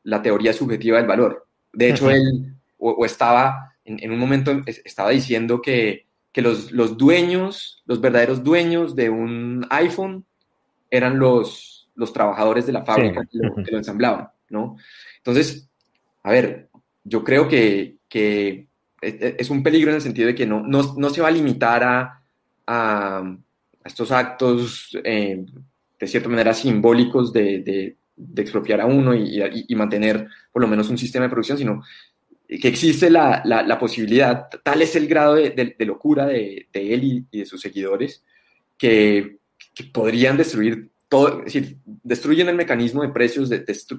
[0.03, 1.47] la teoría subjetiva del valor.
[1.74, 7.82] De hecho, él o, estaba, en, un momento, estaba diciendo que que los, los dueños,
[7.86, 10.26] los verdaderos dueños de un iPhone
[10.89, 14.78] eran los, los trabajadores de la fábrica que, lo, ensamblaban, ¿no?
[15.18, 15.70] Entonces,
[16.24, 16.70] a ver,
[17.03, 18.68] yo creo que, que
[19.01, 21.84] es un peligro en el sentido de que no, no, no se va a limitar
[21.84, 22.24] a,
[22.68, 23.38] a,
[23.84, 25.46] estos actos eh,
[26.00, 30.68] de cierta manera simbólicos de, de, de expropiar a uno y, y, mantener por lo
[30.68, 31.84] menos un sistema de producción, sino
[32.48, 37.38] que existe la, la, posibilidad, tal es el grado de, de, locura de, él y,
[37.38, 38.24] de sus seguidores,
[38.78, 39.38] que,
[39.74, 43.50] que, podrían destruir todo, es decir, destruyen el mecanismo de precios,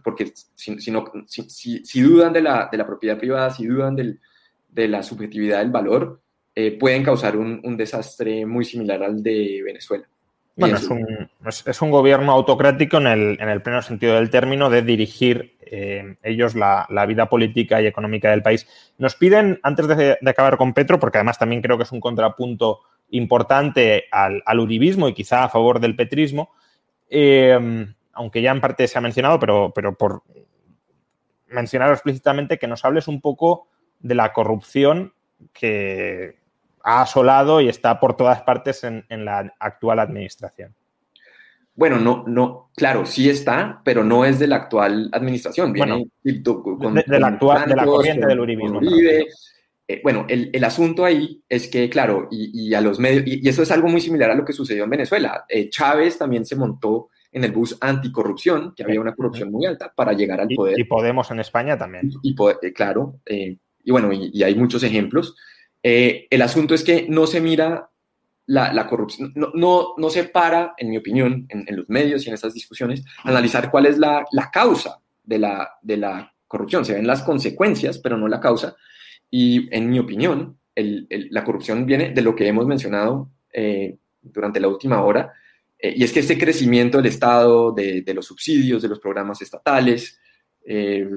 [0.05, 4.20] porque si, si, no, si, si, dudan la, de la propiedad privada, si dudan del,
[4.68, 6.20] de la subjetividad del valor,
[6.55, 10.07] eh, pueden causar un, un desastre muy similar al de Venezuela.
[10.55, 11.30] Bueno, es un,
[11.66, 16.16] es, un, gobierno autocrático en el, en el, pleno sentido del término de dirigir eh,
[16.22, 18.68] ellos la, la, vida política y económica del país.
[18.98, 22.80] Nos piden, antes de, acabar con Petro, porque además también creo que es un contrapunto
[23.11, 26.50] importante al, al uribismo y quizá a favor del petrismo,
[27.09, 30.22] eh, aunque ya en parte se ha mencionado, pero, pero por
[31.48, 33.68] mencionar explícitamente que nos hables un poco
[34.00, 35.14] de la corrupción
[35.55, 36.41] que,
[36.85, 40.74] ha asolado y está por todas partes en, la actual administración.
[41.74, 45.72] Bueno, no, no, claro, sí está, pero no es de la actual administración.
[45.72, 48.80] Viene bueno, de, la actual, de la corriente del uribismo.
[49.89, 53.70] Eh, bueno, el, asunto ahí es que, claro, y, a los medios, y, eso es
[53.70, 55.45] algo muy similar a lo que sucedió en Venezuela.
[55.49, 59.93] Eh, Chávez también se montó en el bus anticorrupción, que había una corrupción muy alta,
[59.95, 60.78] para llegar al poder.
[60.78, 62.11] Y, Podemos en España también.
[62.22, 65.37] Y, eh, claro, y bueno, y, hay muchos ejemplos.
[65.83, 67.91] Eh, el asunto es que no se mira
[68.47, 72.35] la, corrupción, no, no, no, se para, en mi opinión, en, los medios y en
[72.35, 76.85] estas discusiones, analizar cuál es la, la causa de la, de la corrupción.
[76.85, 78.76] Se ven las consecuencias, pero no la causa.
[79.30, 84.68] Y en mi opinión, la corrupción viene de lo que hemos mencionado eh, durante la
[84.68, 85.33] última hora,
[85.78, 90.20] eh, y es que este crecimiento del Estado, de, los subsidios, de los programas estatales,
[90.64, 91.09] eh,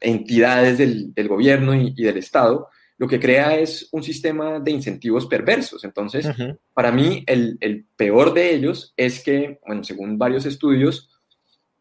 [0.00, 5.84] entidades del, gobierno y, del Estado, lo que crea es un sistema de incentivos perversos.
[5.84, 6.28] Entonces,
[6.72, 11.10] para mí, el, peor de ellos es que, bueno, según varios estudios,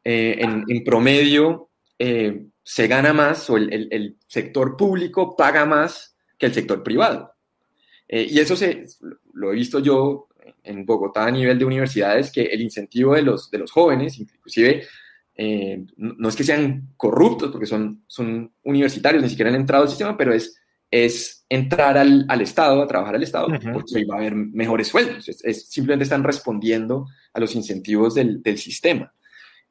[0.03, 1.69] en, en, promedio
[2.63, 7.33] se gana más o el, sector público paga más que el sector privado.
[8.07, 8.85] Eh, y eso se,
[9.33, 10.27] lo he visto yo
[10.63, 14.83] en Bogotá a nivel de universidades, que el incentivo de los, de los jóvenes, inclusive,
[15.35, 19.89] eh, no es que sean corruptos, porque son, son universitarios, ni siquiera han entrado al
[19.89, 20.57] sistema, pero es,
[20.93, 25.27] es entrar al, Estado, a trabajar al Estado, porque ahí va a haber mejores sueldos.
[25.27, 29.11] Es, simplemente están respondiendo a los incentivos del, del sistema.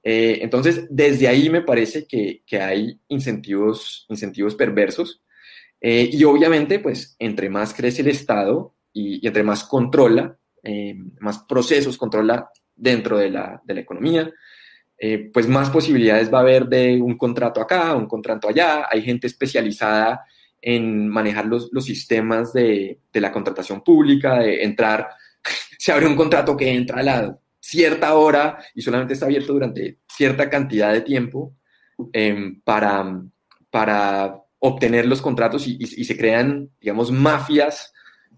[0.02, 5.22] Eh, entonces, desde ahí me parece que, hay incentivos, incentivos perversos.
[5.80, 11.38] Eh, y obviamente, pues, entre más crece el Estado y, entre más controla, eh, más
[11.44, 14.28] procesos controla dentro de la, economía,
[15.32, 18.88] pues más posibilidades va a haber de un contrato acá, un contrato allá.
[18.90, 20.24] Hay gente especializada
[20.62, 25.08] en manejar los, sistemas de, de, la contratación pública, de entrar,
[25.78, 29.98] se abre un contrato que entra a la cierta hora y solamente está abierto durante
[30.06, 31.54] cierta cantidad de tiempo
[32.12, 33.22] em, para,
[33.70, 37.92] para obtener los contratos y, se crean, digamos, mafias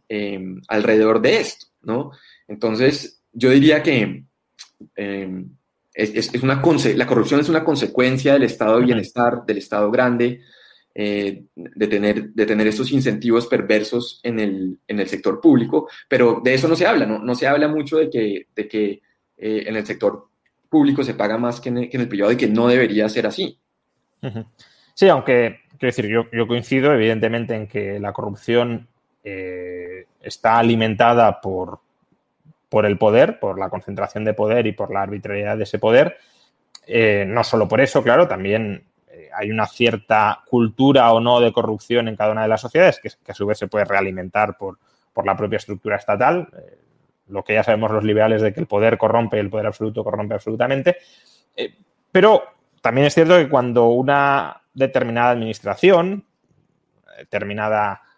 [0.08, 2.10] em, alrededor de esto, ¿no?
[2.48, 4.24] Entonces, yo diría que
[4.96, 5.50] em,
[5.94, 6.62] es, una
[6.94, 10.40] la corrupción es una consecuencia del estado de bienestar, del estado grande,
[10.96, 16.40] eh, de, tener, de tener estos incentivos perversos en el, en el, sector público, pero
[16.40, 19.02] de eso no se habla, no, no se habla mucho de que, de que
[19.36, 20.28] eh, en el sector
[20.68, 23.58] público se paga más que en, el, privado y que no debería ser así.
[24.94, 28.86] Sí, aunque, quiero decir, yo, coincido evidentemente en que la corrupción
[29.24, 31.80] eh, está alimentada por,
[32.68, 36.18] por el poder, por la concentración de poder y por la arbitrariedad de ese poder.
[37.26, 38.84] No solo por eso, claro, también
[39.36, 43.10] hay una cierta cultura o no de corrupción en cada una de las sociedades que,
[43.30, 44.78] a su vez se puede realimentar por,
[45.12, 46.48] por la propia estructura estatal
[47.28, 50.04] lo que ya sabemos los liberales de que el poder corrompe y el poder absoluto
[50.04, 50.96] corrompe absolutamente.
[51.56, 51.74] Eh,
[52.10, 52.42] pero
[52.80, 56.24] también es cierto que cuando una determinada administración,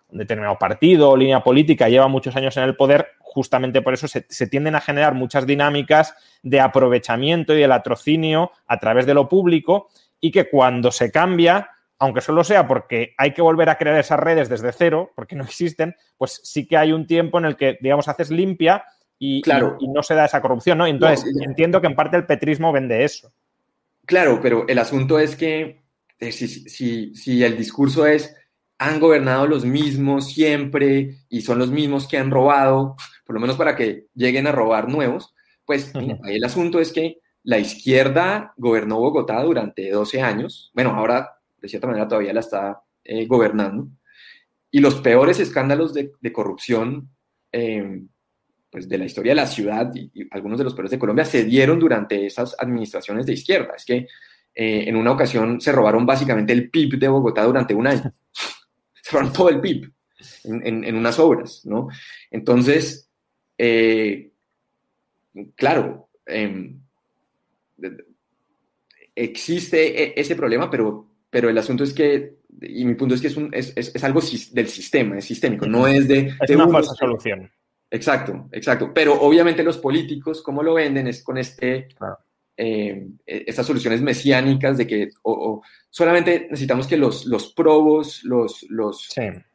[0.08, 4.08] un determinado partido o línea política lleva muchos años en el poder, justamente por eso
[4.08, 9.28] se, tienden a generar muchas dinámicas de aprovechamiento y de latrocinio a través de lo
[9.28, 9.88] público
[10.20, 14.20] y que cuando se cambia aunque solo sea porque hay que volver a crear esas
[14.20, 17.78] redes desde cero, porque no existen, pues sí que hay un tiempo en el que,
[17.80, 18.84] digamos, haces limpia
[19.18, 19.78] y, claro.
[19.80, 20.86] y, no se da esa corrupción, ¿no?
[20.86, 23.32] Entonces, entiendo que en parte el petrismo vende eso.
[24.04, 25.82] Claro, pero el asunto es que
[26.20, 28.36] eh, si, si, si, el discurso es
[28.78, 33.56] han gobernado los mismos siempre y son los mismos que han robado, por lo menos
[33.56, 38.98] para que lleguen a robar nuevos, pues ahí el asunto es que la izquierda gobernó
[38.98, 43.88] Bogotá durante 12 años, bueno, ahora de cierta manera todavía la está eh, gobernando,
[44.68, 47.08] y los peores escándalos de, de corrupción
[47.52, 48.02] eh,
[48.68, 51.44] pues, de la historia de la ciudad y, algunos de los peores de Colombia se
[51.44, 53.74] dieron durante esas administraciones de izquierda.
[53.76, 54.08] Es que
[54.54, 58.12] eh, en una ocasión se robaron básicamente el PIB de Bogotá durante un año.
[59.02, 59.88] se robaron todo el PIB
[60.44, 61.88] en, unas obras, ¿no?
[62.30, 63.08] Entonces,
[63.56, 64.32] eh,
[65.54, 66.80] claro, em,
[69.14, 73.28] existe e, ese problema, pero, pero el asunto es que, y mi punto es que
[73.28, 74.20] es, un, es, es, algo
[74.52, 76.32] del sistema, es sistémico, no es de...
[76.40, 77.50] Es una falsa solución.
[77.90, 78.92] Exacto, exacto.
[78.92, 81.06] Pero obviamente los políticos, ¿cómo lo venden?
[81.06, 81.88] Es con este,
[82.56, 88.64] eh, e, estas soluciones mesiánicas de que o, solamente necesitamos que los, los probos, los,
[88.68, 89.08] los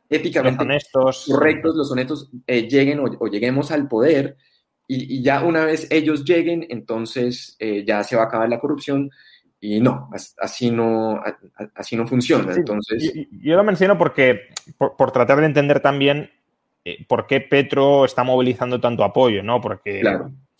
[0.09, 4.37] éticamente honestos, correctos, los honestos, eh, lleguen o, lleguemos al poder.
[4.93, 9.09] Y, ya una vez ellos lleguen, entonces eh, ya se va a acabar la corrupción.
[9.61, 11.21] Y no, así no,
[11.75, 12.53] así no funciona.
[12.53, 13.13] entonces...
[13.31, 16.29] Yo, lo menciono porque, por tratar de entender también
[16.83, 19.61] eh, por qué Petro está movilizando tanto apoyo, ¿no?
[19.61, 20.01] Porque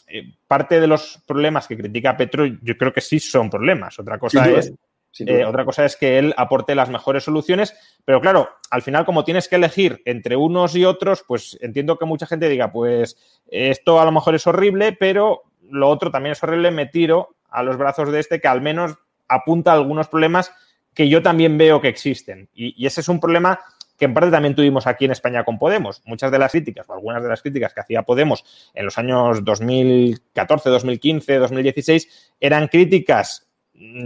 [0.08, 4.00] eh, parte de los problemas que critica Petro, yo creo que sí son problemas.
[4.00, 4.72] Otra cosa es.
[5.20, 9.24] Eh, otra cosa es que él aporte las mejores soluciones, pero claro, al final como
[9.24, 14.00] tienes que elegir entre unos y otros, pues entiendo que mucha gente diga, pues esto
[14.00, 17.78] a lo mejor es horrible, pero lo otro también es horrible, me tiro a los
[17.78, 18.96] brazos de este que al menos
[19.28, 20.54] apunta a algunos problemas
[20.94, 22.50] que yo también veo que existen.
[22.54, 23.60] y ese es un problema
[24.02, 26.02] que en parte también tuvimos aquí en España con Podemos.
[26.06, 28.44] Muchas de las críticas, o algunas de las críticas que hacía Podemos
[28.74, 33.51] en los años 2014, 2015, 2016, eran críticas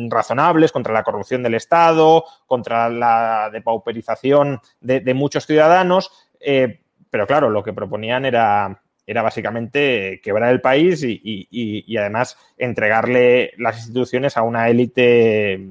[0.10, 7.50] razonables contra la corrupción del Estado, contra la depauperización de, muchos ciudadanos, eh, pero claro,
[7.50, 14.42] lo que proponían era era básicamente quebrar el país y, además entregarle las instituciones a
[14.42, 15.64] una élite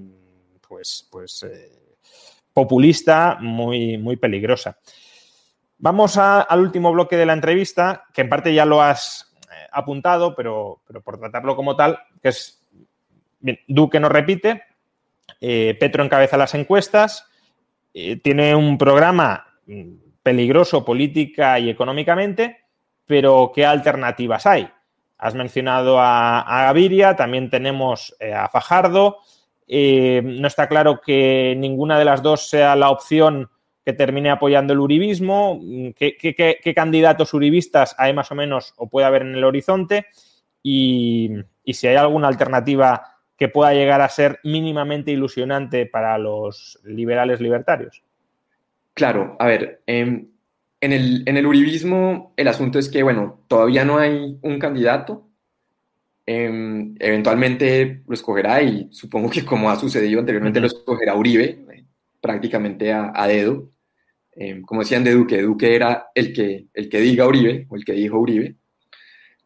[0.68, 1.72] pues, pues eh,
[2.52, 4.78] populista muy, muy peligrosa.
[5.78, 10.34] Vamos al último bloque de la entrevista, que en parte ya lo has eh, apuntado,
[10.34, 12.63] pero, pero, por tratarlo como tal, que es,
[13.66, 14.62] Duque no repite,
[15.40, 17.28] eh, Petro encabeza las encuestas,
[18.22, 19.92] tiene un programa mm,
[20.22, 22.64] peligroso política y económicamente,
[23.06, 24.68] pero ¿qué alternativas hay?
[25.18, 29.18] Has mencionado a, Gaviria, también tenemos eh, a Fajardo.
[29.66, 33.48] Eh, no está claro que ninguna de las dos sea la opción
[33.84, 35.60] que termine apoyando el uribismo.
[35.96, 40.06] ¿Qué, candidatos uribistas hay más o menos o puede haber en el horizonte?
[40.62, 41.30] Y,
[41.66, 48.02] si hay alguna alternativa que pueda llegar a ser mínimamente ilusionante para los liberales libertarios.
[48.94, 50.28] Claro, a ver, em,
[50.80, 55.28] en el, en el uribismo, el asunto es que, bueno, todavía no hay un candidato.
[56.26, 61.84] Em, eventualmente lo escogerá y supongo que como ha sucedido anteriormente lo escogerá Uribe, eh,
[62.20, 63.70] prácticamente a, dedo.
[64.32, 67.84] Em, como decían de Duque, Duque era el que, el que diga Uribe o el
[67.84, 68.56] que dijo Uribe.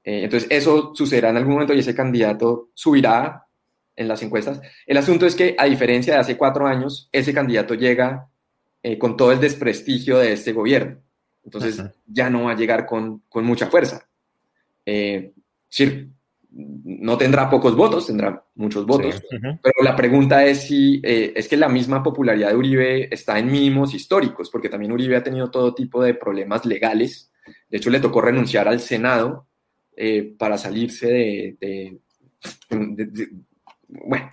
[0.04, 3.47] Eh, entonces eso sucederá en algún momento y ese candidato subirá
[3.98, 4.60] en las encuestas.
[4.86, 8.28] El asunto es que a diferencia de hace cuatro años, ese candidato llega
[8.82, 10.98] eh, con todo el desprestigio de este gobierno.
[11.44, 14.08] Entonces ya no va a llegar con, mucha fuerza.
[14.86, 15.32] Eh,
[16.50, 21.56] no tendrá pocos votos, tendrá muchos votos, pero la pregunta es si eh, es que
[21.56, 25.74] la misma popularidad de Uribe está en mínimos históricos, porque también Uribe ha tenido todo
[25.74, 27.30] tipo de problemas legales.
[27.68, 29.46] De hecho, le tocó renunciar al Senado
[29.96, 31.98] eh, para salirse de,
[33.88, 34.30] bueno,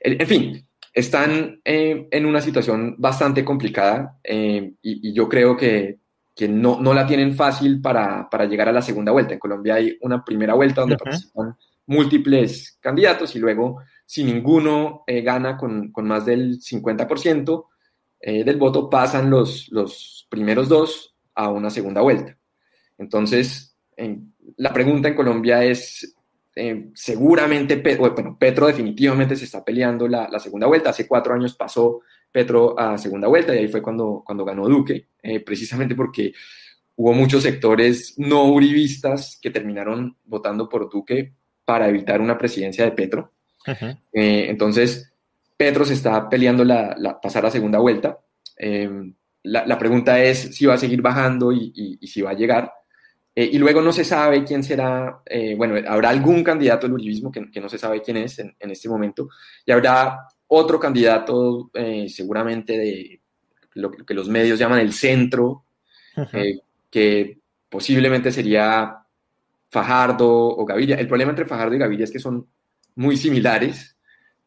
[0.00, 5.98] en, fin, están en una situación bastante complicada y, yo creo que
[6.34, 9.34] que no, no la tienen fácil para, para, llegar a la segunda vuelta.
[9.34, 15.20] En Colombia hay una primera vuelta donde participan múltiples candidatos y luego, si ninguno eh,
[15.20, 17.66] gana con, con, más del 50%
[18.20, 22.36] eh, del voto, pasan los, los primeros dos a una segunda vuelta.
[22.98, 23.76] Entonces,
[24.56, 26.16] la pregunta en Colombia es,
[26.56, 30.90] eh, seguramente, bueno, Petro definitivamente se está peleando la, la, segunda vuelta.
[30.90, 35.08] Hace cuatro años pasó Petro a segunda vuelta y ahí fue cuando, cuando ganó Duque,
[35.22, 36.32] eh, precisamente porque
[36.96, 41.32] hubo muchos sectores no uribistas que terminaron votando por Duque
[41.64, 43.32] para evitar una presidencia de Petro.
[44.12, 45.12] Eh, entonces,
[45.56, 48.20] Petro se está peleando la, pasar a segunda vuelta.
[49.42, 52.72] La, pregunta es si va a seguir bajando y, si va a llegar.
[53.36, 55.20] Y luego no se sabe quién será,
[55.56, 58.88] bueno, habrá algún candidato al uribismo que, no se sabe quién es en, en, este
[58.88, 59.28] momento,
[59.66, 63.20] y habrá otro candidato eh, seguramente de
[63.74, 65.64] lo que los medios llaman el centro,
[66.32, 66.60] eh,
[66.90, 68.98] que posiblemente sería
[69.68, 70.96] Fajardo o Gaviria.
[70.96, 72.46] El problema entre Fajardo y Gaviria es que son
[72.94, 73.96] muy similares.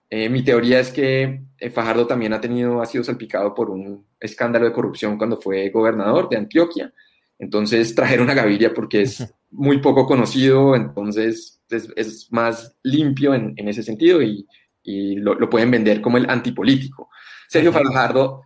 [0.09, 1.41] Eh, mi teoría es que
[1.73, 6.29] Fajardo también ha tenido, ha sido salpicado por un escándalo de corrupción cuando fue gobernador
[6.29, 6.93] de Antioquia.
[7.39, 13.67] Entonces trajeron a Gaviria porque es muy poco conocido, entonces es, más limpio en, en,
[13.67, 14.47] ese sentido y,
[14.83, 17.09] y lo, pueden vender como el antipolítico.
[17.47, 18.41] Sergio Fajardo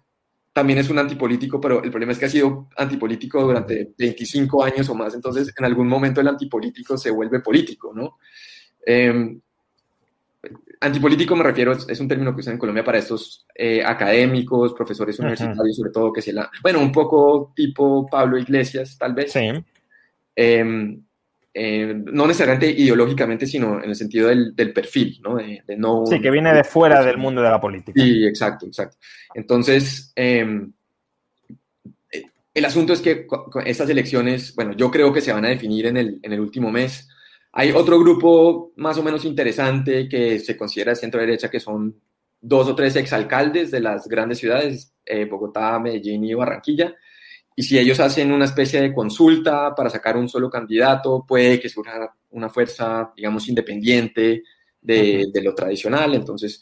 [0.53, 4.89] también es un antipolítico, pero el problema es que ha sido antipolítico durante 25 años
[4.89, 8.17] o más, entonces en algún momento el antipolítico se vuelve político, ¿no?
[8.85, 9.39] Em,
[10.79, 15.19] antipolítico me refiero, es, un término que usan en Colombia para estos eh, académicos, profesores
[15.19, 19.31] universitarios, sobre todo, que se la, bueno, un poco tipo Pablo Iglesias, tal vez.
[19.31, 19.49] Sí.
[20.35, 21.03] Em,
[21.53, 25.35] eh, no necesariamente ideológicamente, sino en el sentido del, perfil, ¿no?
[25.35, 28.01] De, no sí, que viene de fuera del mundo de la política.
[28.01, 28.97] Sí, exacto, exacto.
[29.35, 30.71] Entonces, em,
[32.11, 32.23] eh,
[32.53, 33.27] el asunto es que
[33.65, 36.71] estas elecciones, bueno, yo creo que se van a definir en el, en el último
[36.71, 37.09] mes.
[37.53, 41.99] Hay otro grupo más o menos interesante que se considera de centro-derecha, que son
[42.39, 46.95] dos o tres exalcaldes de las grandes ciudades, eh, Bogotá, Medellín y Barranquilla,
[47.55, 51.69] y si ellos hacen una especie de consulta para sacar un solo candidato, puede que
[51.69, 54.43] surja una fuerza, digamos, independiente
[54.81, 56.15] de, lo tradicional.
[56.15, 56.61] Entonces,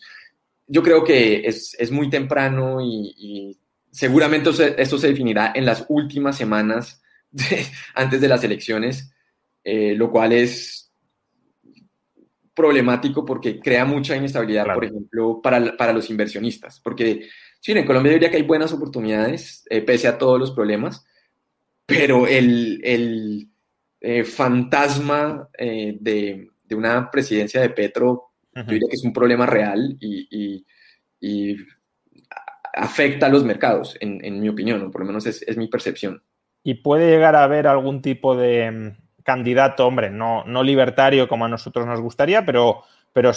[0.68, 3.58] yo creo que es, muy temprano y,
[3.92, 7.02] seguramente esto se definirá en las últimas semanas
[7.96, 9.12] antes de las elecciones,
[9.72, 10.92] eh, lo cual es
[12.54, 17.30] problemático porque crea mucha inestabilidad, por ejemplo, para, para, los inversionistas, porque
[17.62, 21.06] Sí, en Colombia diría que hay buenas oportunidades, eh, pese a todos los problemas,
[21.86, 23.50] pero el, el
[24.00, 29.98] eh, fantasma de, de, una presidencia de Petro, yo diría que es un problema real
[30.00, 30.64] y,
[31.22, 31.58] y,
[32.74, 35.68] afecta a los mercados, en, en mi opinión, o por lo menos es, es, mi
[35.68, 36.24] percepción.
[36.64, 38.96] ¿Y puede llegar a haber algún tipo de
[39.30, 42.82] candidato, hombre, no, no libertario como a nosotros nos gustaría, pero,
[43.14, 43.32] pero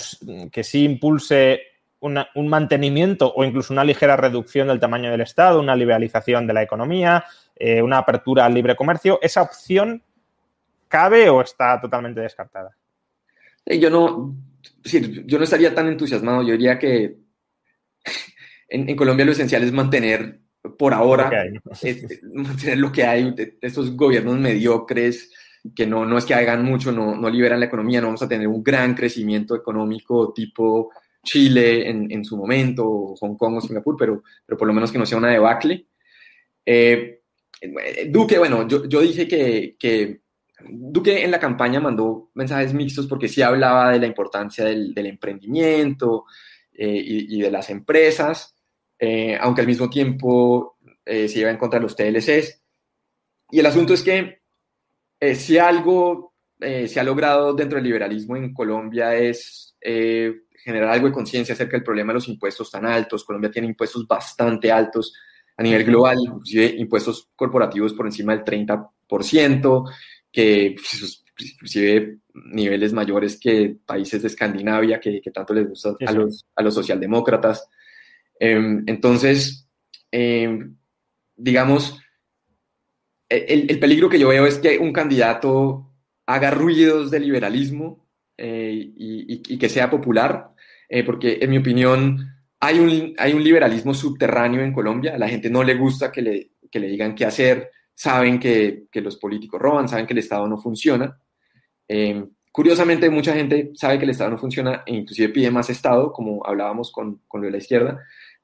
[0.50, 1.60] que sí impulse
[2.00, 6.54] una, un mantenimiento o incluso una ligera reducción del tamaño del Estado, una liberalización de
[6.54, 10.02] la economía, eh, una apertura al libre comercio, ¿esa opción
[10.88, 12.74] cabe o está totalmente descartada?
[13.66, 14.34] Yo no,
[15.26, 16.40] yo no estaría tan entusiasmado.
[16.42, 17.18] Yo diría que
[18.70, 20.40] en, en Colombia lo esencial es mantener
[20.78, 21.30] por ahora,
[22.32, 25.30] mantener lo que hay, estos gobiernos mediocres
[25.74, 28.28] que no, no es que hagan mucho, no, no liberan la economía, no vamos a
[28.28, 30.90] tener un gran crecimiento económico tipo
[31.22, 34.98] Chile en, en, su momento, Hong Kong o Singapur, pero, pero por lo menos que
[34.98, 35.86] no sea una debacle.
[36.66, 37.20] Eh,
[38.08, 40.22] Duque, bueno, yo, yo dije que, que,
[40.68, 45.06] Duque en la campaña mandó mensajes mixtos porque sí hablaba de la importancia del, del
[45.06, 46.24] emprendimiento
[46.74, 48.56] eh, y, de las empresas,
[48.98, 52.62] eh, aunque al mismo tiempo eh, se iba en contra de los TLCs.
[53.50, 54.41] Y el asunto es que
[55.22, 59.74] eh, si algo se ha logrado dentro del liberalismo en Colombia es
[60.62, 63.24] generar algo de conciencia acerca del problema de los impuestos tan altos.
[63.24, 65.12] Colombia tiene impuestos bastante altos
[65.56, 69.90] a nivel global, inclusive impuestos corporativos por encima del 30%,
[70.30, 76.12] que pues, inclusive niveles mayores que países de Escandinavia, que, que tanto les gusta a,
[76.12, 77.68] los, a los socialdemócratas.
[78.38, 79.68] Eh, entonces,
[80.10, 80.58] eh,
[81.36, 81.98] digamos,
[83.32, 85.90] el, el, peligro que yo veo es que un candidato
[86.26, 88.06] haga ruidos de liberalismo
[88.36, 90.52] eh, y, que sea popular
[90.88, 92.28] eh, porque en mi opinión
[92.60, 97.24] hay un, liberalismo subterráneo en Colombia, la gente no le gusta que le, digan qué
[97.24, 101.18] hacer, saben que, que, los políticos roban, saben que el Estado no funciona.
[101.88, 106.12] Eh, curiosamente, mucha gente sabe que el Estado no funciona e inclusive pide más Estado,
[106.12, 107.98] como hablábamos con, con lo de la izquierda,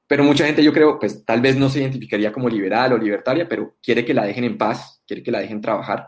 [0.09, 3.47] pero mucha gente yo creo, pues tal vez no se identificaría como liberal o libertaria,
[3.47, 6.07] pero quiere que la dejen en paz, quiere que la dejen trabajar.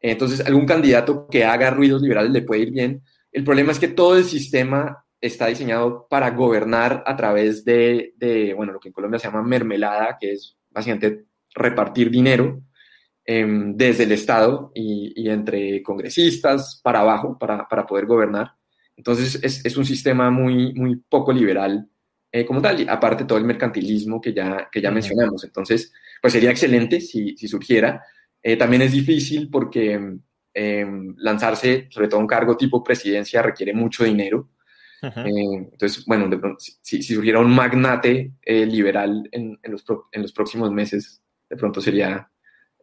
[0.00, 3.02] Entonces, algún candidato que haga ruidos liberales le puede ir bien.
[3.32, 8.52] El problema es que todo el sistema está diseñado para gobernar a través de, de,
[8.52, 12.60] bueno, lo que en Colombia se llama mermelada, que es básicamente repartir dinero
[13.24, 18.52] eh, desde el Estado y, y, entre congresistas para abajo para, para poder gobernar.
[18.94, 21.88] Entonces es, es, un sistema muy, muy poco liberal
[22.32, 24.94] eh, como tal, y aparte todo el mercantilismo que ya, que ya uh -huh.
[24.94, 25.44] mencionamos.
[25.44, 28.02] Entonces, pues sería excelente si, si surgiera.
[28.42, 30.00] Eh, también es difícil porque
[30.54, 34.48] em, lanzarse, sobre todo un cargo tipo presidencia, requiere mucho dinero.
[35.02, 35.26] Uh -huh.
[35.26, 39.82] eh, entonces, bueno, de pronto, si, si, surgiera un magnate eh, liberal en, en, los
[39.82, 42.30] pro, en, los próximos meses, de pronto sería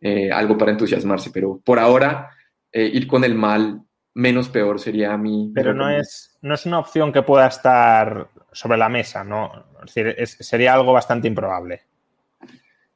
[0.02, 2.30] eh, algo para entusiasmarse, pero por ahora
[2.72, 3.82] eh, ir con el mal
[4.14, 5.52] menos peor sería mi...
[5.54, 9.52] Pero no es, no es una opción que pueda estar sobre la mesa, ¿no?
[9.86, 11.84] Es decir, es, sería algo bastante improbable.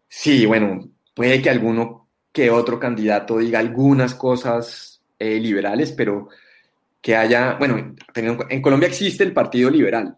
[0.07, 6.29] Sí, bueno, puede que alguno que otro candidato diga algunas cosas eh, liberales, pero
[7.01, 10.15] que haya, bueno, en Colombia existe el Partido Liberal.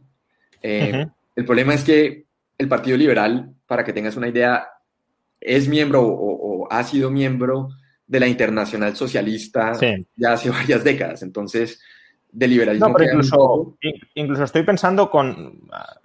[0.61, 1.13] Eh, uh -huh.
[1.35, 2.25] El problema es que
[2.57, 4.67] el Partido Liberal, para que tengas una idea,
[5.41, 7.69] es miembro o, o ha sido miembro
[8.07, 10.05] de la Internacional Socialista sí.
[10.15, 11.23] ya hace varias décadas.
[11.23, 11.79] Entonces,
[12.31, 12.89] de liberalismo.
[12.89, 13.77] No, pero incluso,
[14.13, 15.61] incluso estoy pensando con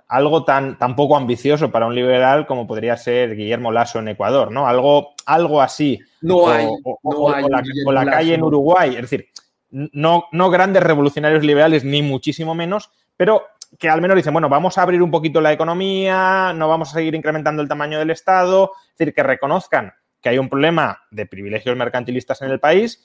[0.09, 4.53] algo tan, tan poco ambicioso para un liberal como podría ser Guillermo Lasso en Ecuador,
[4.53, 4.67] ¿no?
[4.67, 5.99] Algo, algo así.
[6.21, 6.67] No o, hay.
[6.67, 8.91] O, no o, hay la, o la calle en Uruguay.
[8.95, 9.29] Es decir,
[9.71, 13.43] no, no grandes revolucionarios liberales, ni muchísimo menos, pero
[13.79, 16.95] que al menos dicen, bueno, vamos a abrir un poquito la economía, no vamos a
[16.95, 21.27] seguir incrementando el tamaño del Estado, es decir, que reconozcan que hay un problema de
[21.27, 23.05] privilegios mercantilistas en el país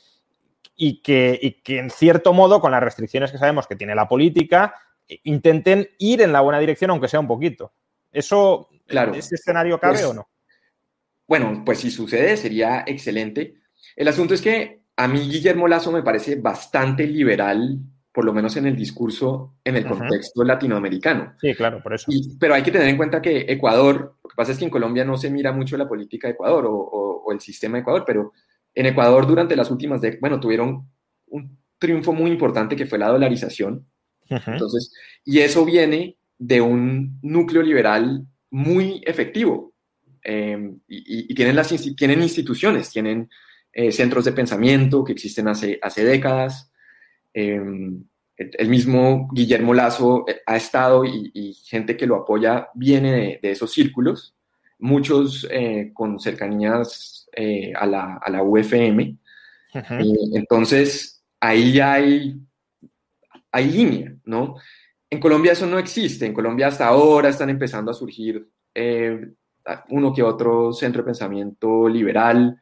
[0.75, 4.07] y que, y que en cierto modo, con las restricciones que sabemos que tiene la
[4.07, 4.75] política,
[5.23, 7.73] intenten ir en la buena dirección, aunque sea un poquito.
[8.11, 9.13] ¿Eso, claro.
[9.13, 10.29] ese escenario cabe pues, o no?
[11.27, 13.55] Bueno, pues si sucede sería excelente.
[13.95, 17.79] El asunto es que a mí Guillermo Lazo me parece bastante liberal,
[18.15, 21.33] por lo menos en el discurso, en el contexto latinoamericano.
[21.41, 22.05] Sí, claro, por eso.
[22.09, 24.71] Y, pero hay que tener en cuenta que Ecuador, lo que pasa es que en
[24.71, 27.81] Colombia no se mira mucho la política de Ecuador o, o, o el sistema de
[27.81, 28.31] Ecuador, pero
[28.73, 30.87] en Ecuador durante las últimas décadas, bueno, tuvieron
[31.27, 33.85] un triunfo muy importante que fue la dolarización.
[34.29, 34.91] Entonces,
[35.23, 39.73] y eso viene de un núcleo liberal muy efectivo.
[40.23, 43.29] Eh, y, y, tienen, las, tienen instituciones, tienen
[43.71, 46.71] eh, centros de pensamiento que existen hace, hace décadas.
[47.35, 47.61] Eh,
[48.37, 53.71] el mismo Guillermo Lazo eh, ha estado y, gente que lo apoya viene de, esos
[53.71, 54.35] círculos,
[54.79, 59.17] muchos eh, con cercanías eh, a, la, a, la, UFM.
[60.33, 62.35] entonces, ahí hay,
[63.51, 64.55] hay línea, ¿no?
[65.09, 66.25] En Colombia eso no existe.
[66.25, 68.49] En Colombia hasta ahora están empezando a surgir
[69.89, 72.59] uno que otro centro de pensamiento liberal.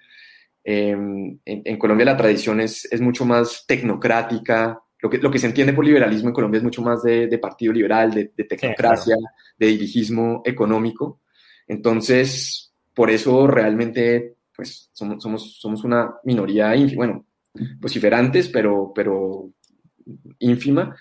[0.64, 5.48] En, en, Colombia la tradición es, es mucho más tecnocrática, lo que, lo que se
[5.48, 9.18] entiende por liberalismo en Colombia es mucho más de, partido liberal, de, tecnocracia,
[9.58, 11.20] de dirigismo económico.
[11.68, 17.26] Entonces, por eso realmente, pues, somos, somos, somos una minoría, bueno,
[17.82, 19.52] vociferantes, pero, pero
[20.40, 20.96] ínfima.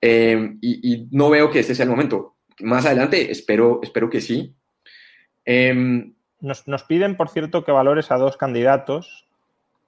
[0.00, 2.38] Eh, y, no veo que este sea el momento.
[2.60, 4.56] Más adelante, espero, espero que sí.
[5.44, 9.26] Em, nos, nos, piden, por cierto, que valores a dos candidatos.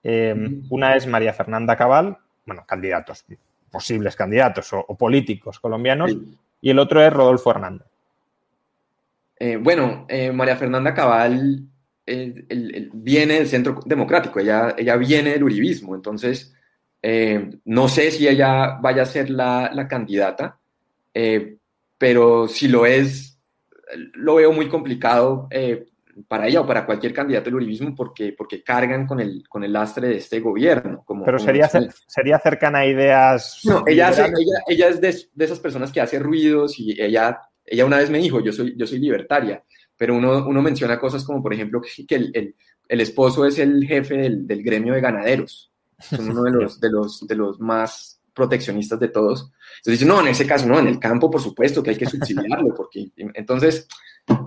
[0.03, 3.25] Em, una es María Fernanda Cabal, bueno, candidatos,
[3.71, 6.15] posibles candidatos o, políticos colombianos,
[6.61, 7.87] y el otro es Rodolfo Hernández.
[9.39, 11.63] Eh, bueno, eh, María Fernanda Cabal
[12.07, 16.55] viene del Centro Democrático, ella, ella viene del Uribismo, entonces
[17.03, 20.59] eh, no sé si ella vaya a ser la, la candidata,
[21.97, 23.39] pero si lo es,
[24.13, 25.49] lo veo muy complicado
[26.29, 29.73] para ella o para cualquier candidato del uribismo porque, porque cargan con el, con el
[29.73, 31.03] lastre de este gobierno.
[31.05, 31.69] Como, Pero sería,
[32.07, 33.61] sería cercana a ideas...
[33.65, 34.33] No, ella, ella,
[34.69, 38.19] ella, es de, de, esas personas que hace ruidos y ella, ella una vez me
[38.19, 39.65] dijo, yo soy, yo soy libertaria,
[39.97, 42.55] pero uno, uno menciona cosas como, por ejemplo, que, el, el,
[42.89, 46.91] el, esposo es el jefe del, del, gremio de ganaderos, son uno de los, de
[46.91, 49.53] los, de los más proteccionistas de todos.
[49.79, 52.07] Entonces dice, no, en ese caso no, en el campo por supuesto que hay que
[52.07, 53.87] subsidiarlo, porque entonces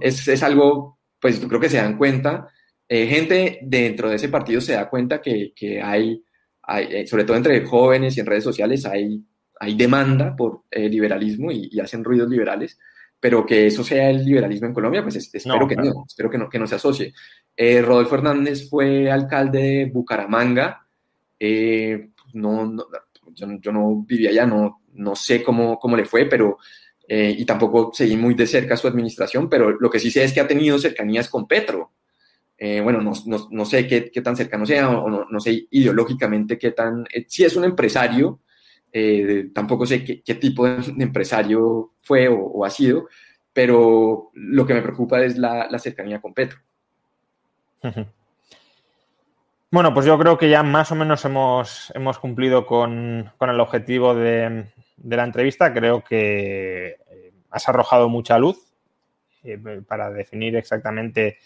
[0.01, 2.49] es, es algo pues yo creo que se dan cuenta,
[2.87, 5.53] eh, gente dentro de ese partido se da cuenta que,
[5.83, 6.23] hay,
[6.69, 9.21] eh, sobre todo entre jóvenes y en redes sociales, hay,
[9.59, 12.79] hay demanda por eh, liberalismo y, hacen ruidos liberales,
[13.19, 16.49] pero que eso sea el liberalismo en Colombia, pues espero que no, espero que no,
[16.49, 17.13] que no se asocie.
[17.81, 20.87] Rodolfo Hernández fue alcalde de Bucaramanga,
[22.33, 22.75] no,
[23.33, 26.59] yo, no vivía allá, no, no sé cómo, cómo le fue, pero
[27.07, 30.33] eh, y tampoco seguí muy de cerca su administración, pero lo que sí sé es
[30.33, 31.93] que ha tenido cercanías con Petro.
[32.57, 35.67] Eh, bueno, no, no, no, sé qué, qué, tan cercano sea o no, no sé
[35.71, 37.05] ideológicamente qué tan...
[37.13, 38.41] Eh, si es un empresario,
[39.53, 43.07] tampoco sé qué, qué, tipo de empresario fue o, ha sido,
[43.53, 46.59] pero lo que me preocupa es la, la cercanía con Petro.
[49.71, 53.59] Bueno, pues yo creo que ya más o menos hemos, hemos cumplido con, con el
[53.59, 58.73] objetivo de, de la entrevista, creo que eh, has arrojado mucha luz
[59.43, 59.57] eh,
[59.87, 61.37] para definir exactamente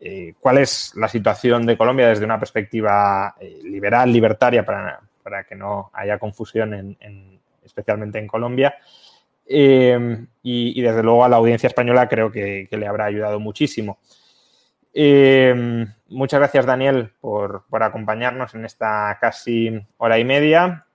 [0.00, 5.90] eh, cuál es la situación de Colombia desde una perspectiva liberal, libertaria, para, que no
[5.94, 8.76] haya confusión, en, especialmente en Colombia.
[9.48, 13.98] Y, desde luego a la audiencia española creo que, le habrá ayudado muchísimo.
[16.08, 20.86] muchas gracias, Daniel, por, por, acompañarnos en esta casi hora y media.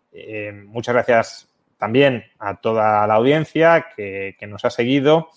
[0.67, 1.50] muchas gracias
[1.81, 5.29] también a toda la audiencia que, nos ha seguido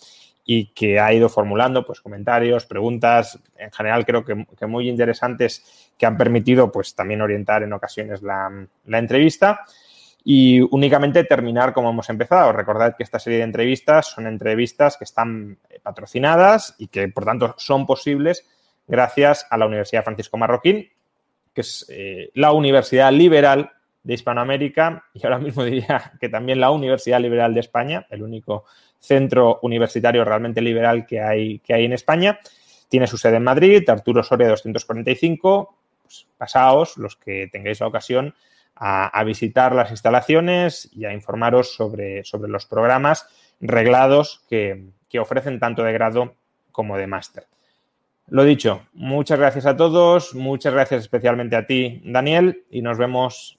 [0.44, 6.04] y que ha ido formulando pues, comentarios, preguntas, en general creo que, muy interesantes que
[6.04, 9.62] han permitido pues, también orientar en ocasiones la, entrevista.
[10.22, 12.52] Y únicamente terminar como hemos empezado.
[12.52, 17.54] Recordad que esta serie de entrevistas son entrevistas que están patrocinadas y que, por tanto,
[17.56, 18.46] son posibles
[18.86, 20.90] gracias a la Universidad Francisco Marroquín,
[21.54, 23.70] que es eh, la universidad liberal
[24.05, 28.64] de Hispanoamérica y ahora mismo diría que también la Universidad Liberal de España, el único
[29.01, 32.39] centro universitario realmente liberal que hay, que hay en España.
[32.89, 35.76] Tiene su sede en Madrid, Arturo Soria 245.
[36.02, 38.35] Pues, pasaos, los que tengáis la ocasión,
[38.76, 43.26] a, visitar las instalaciones y a informaros sobre, sobre los programas
[43.60, 46.35] reglados que, que ofrecen tanto de grado
[46.72, 47.47] como de máster.
[48.28, 53.59] Lo dicho, muchas gracias a todos, muchas gracias especialmente a ti, Daniel, y nos vemos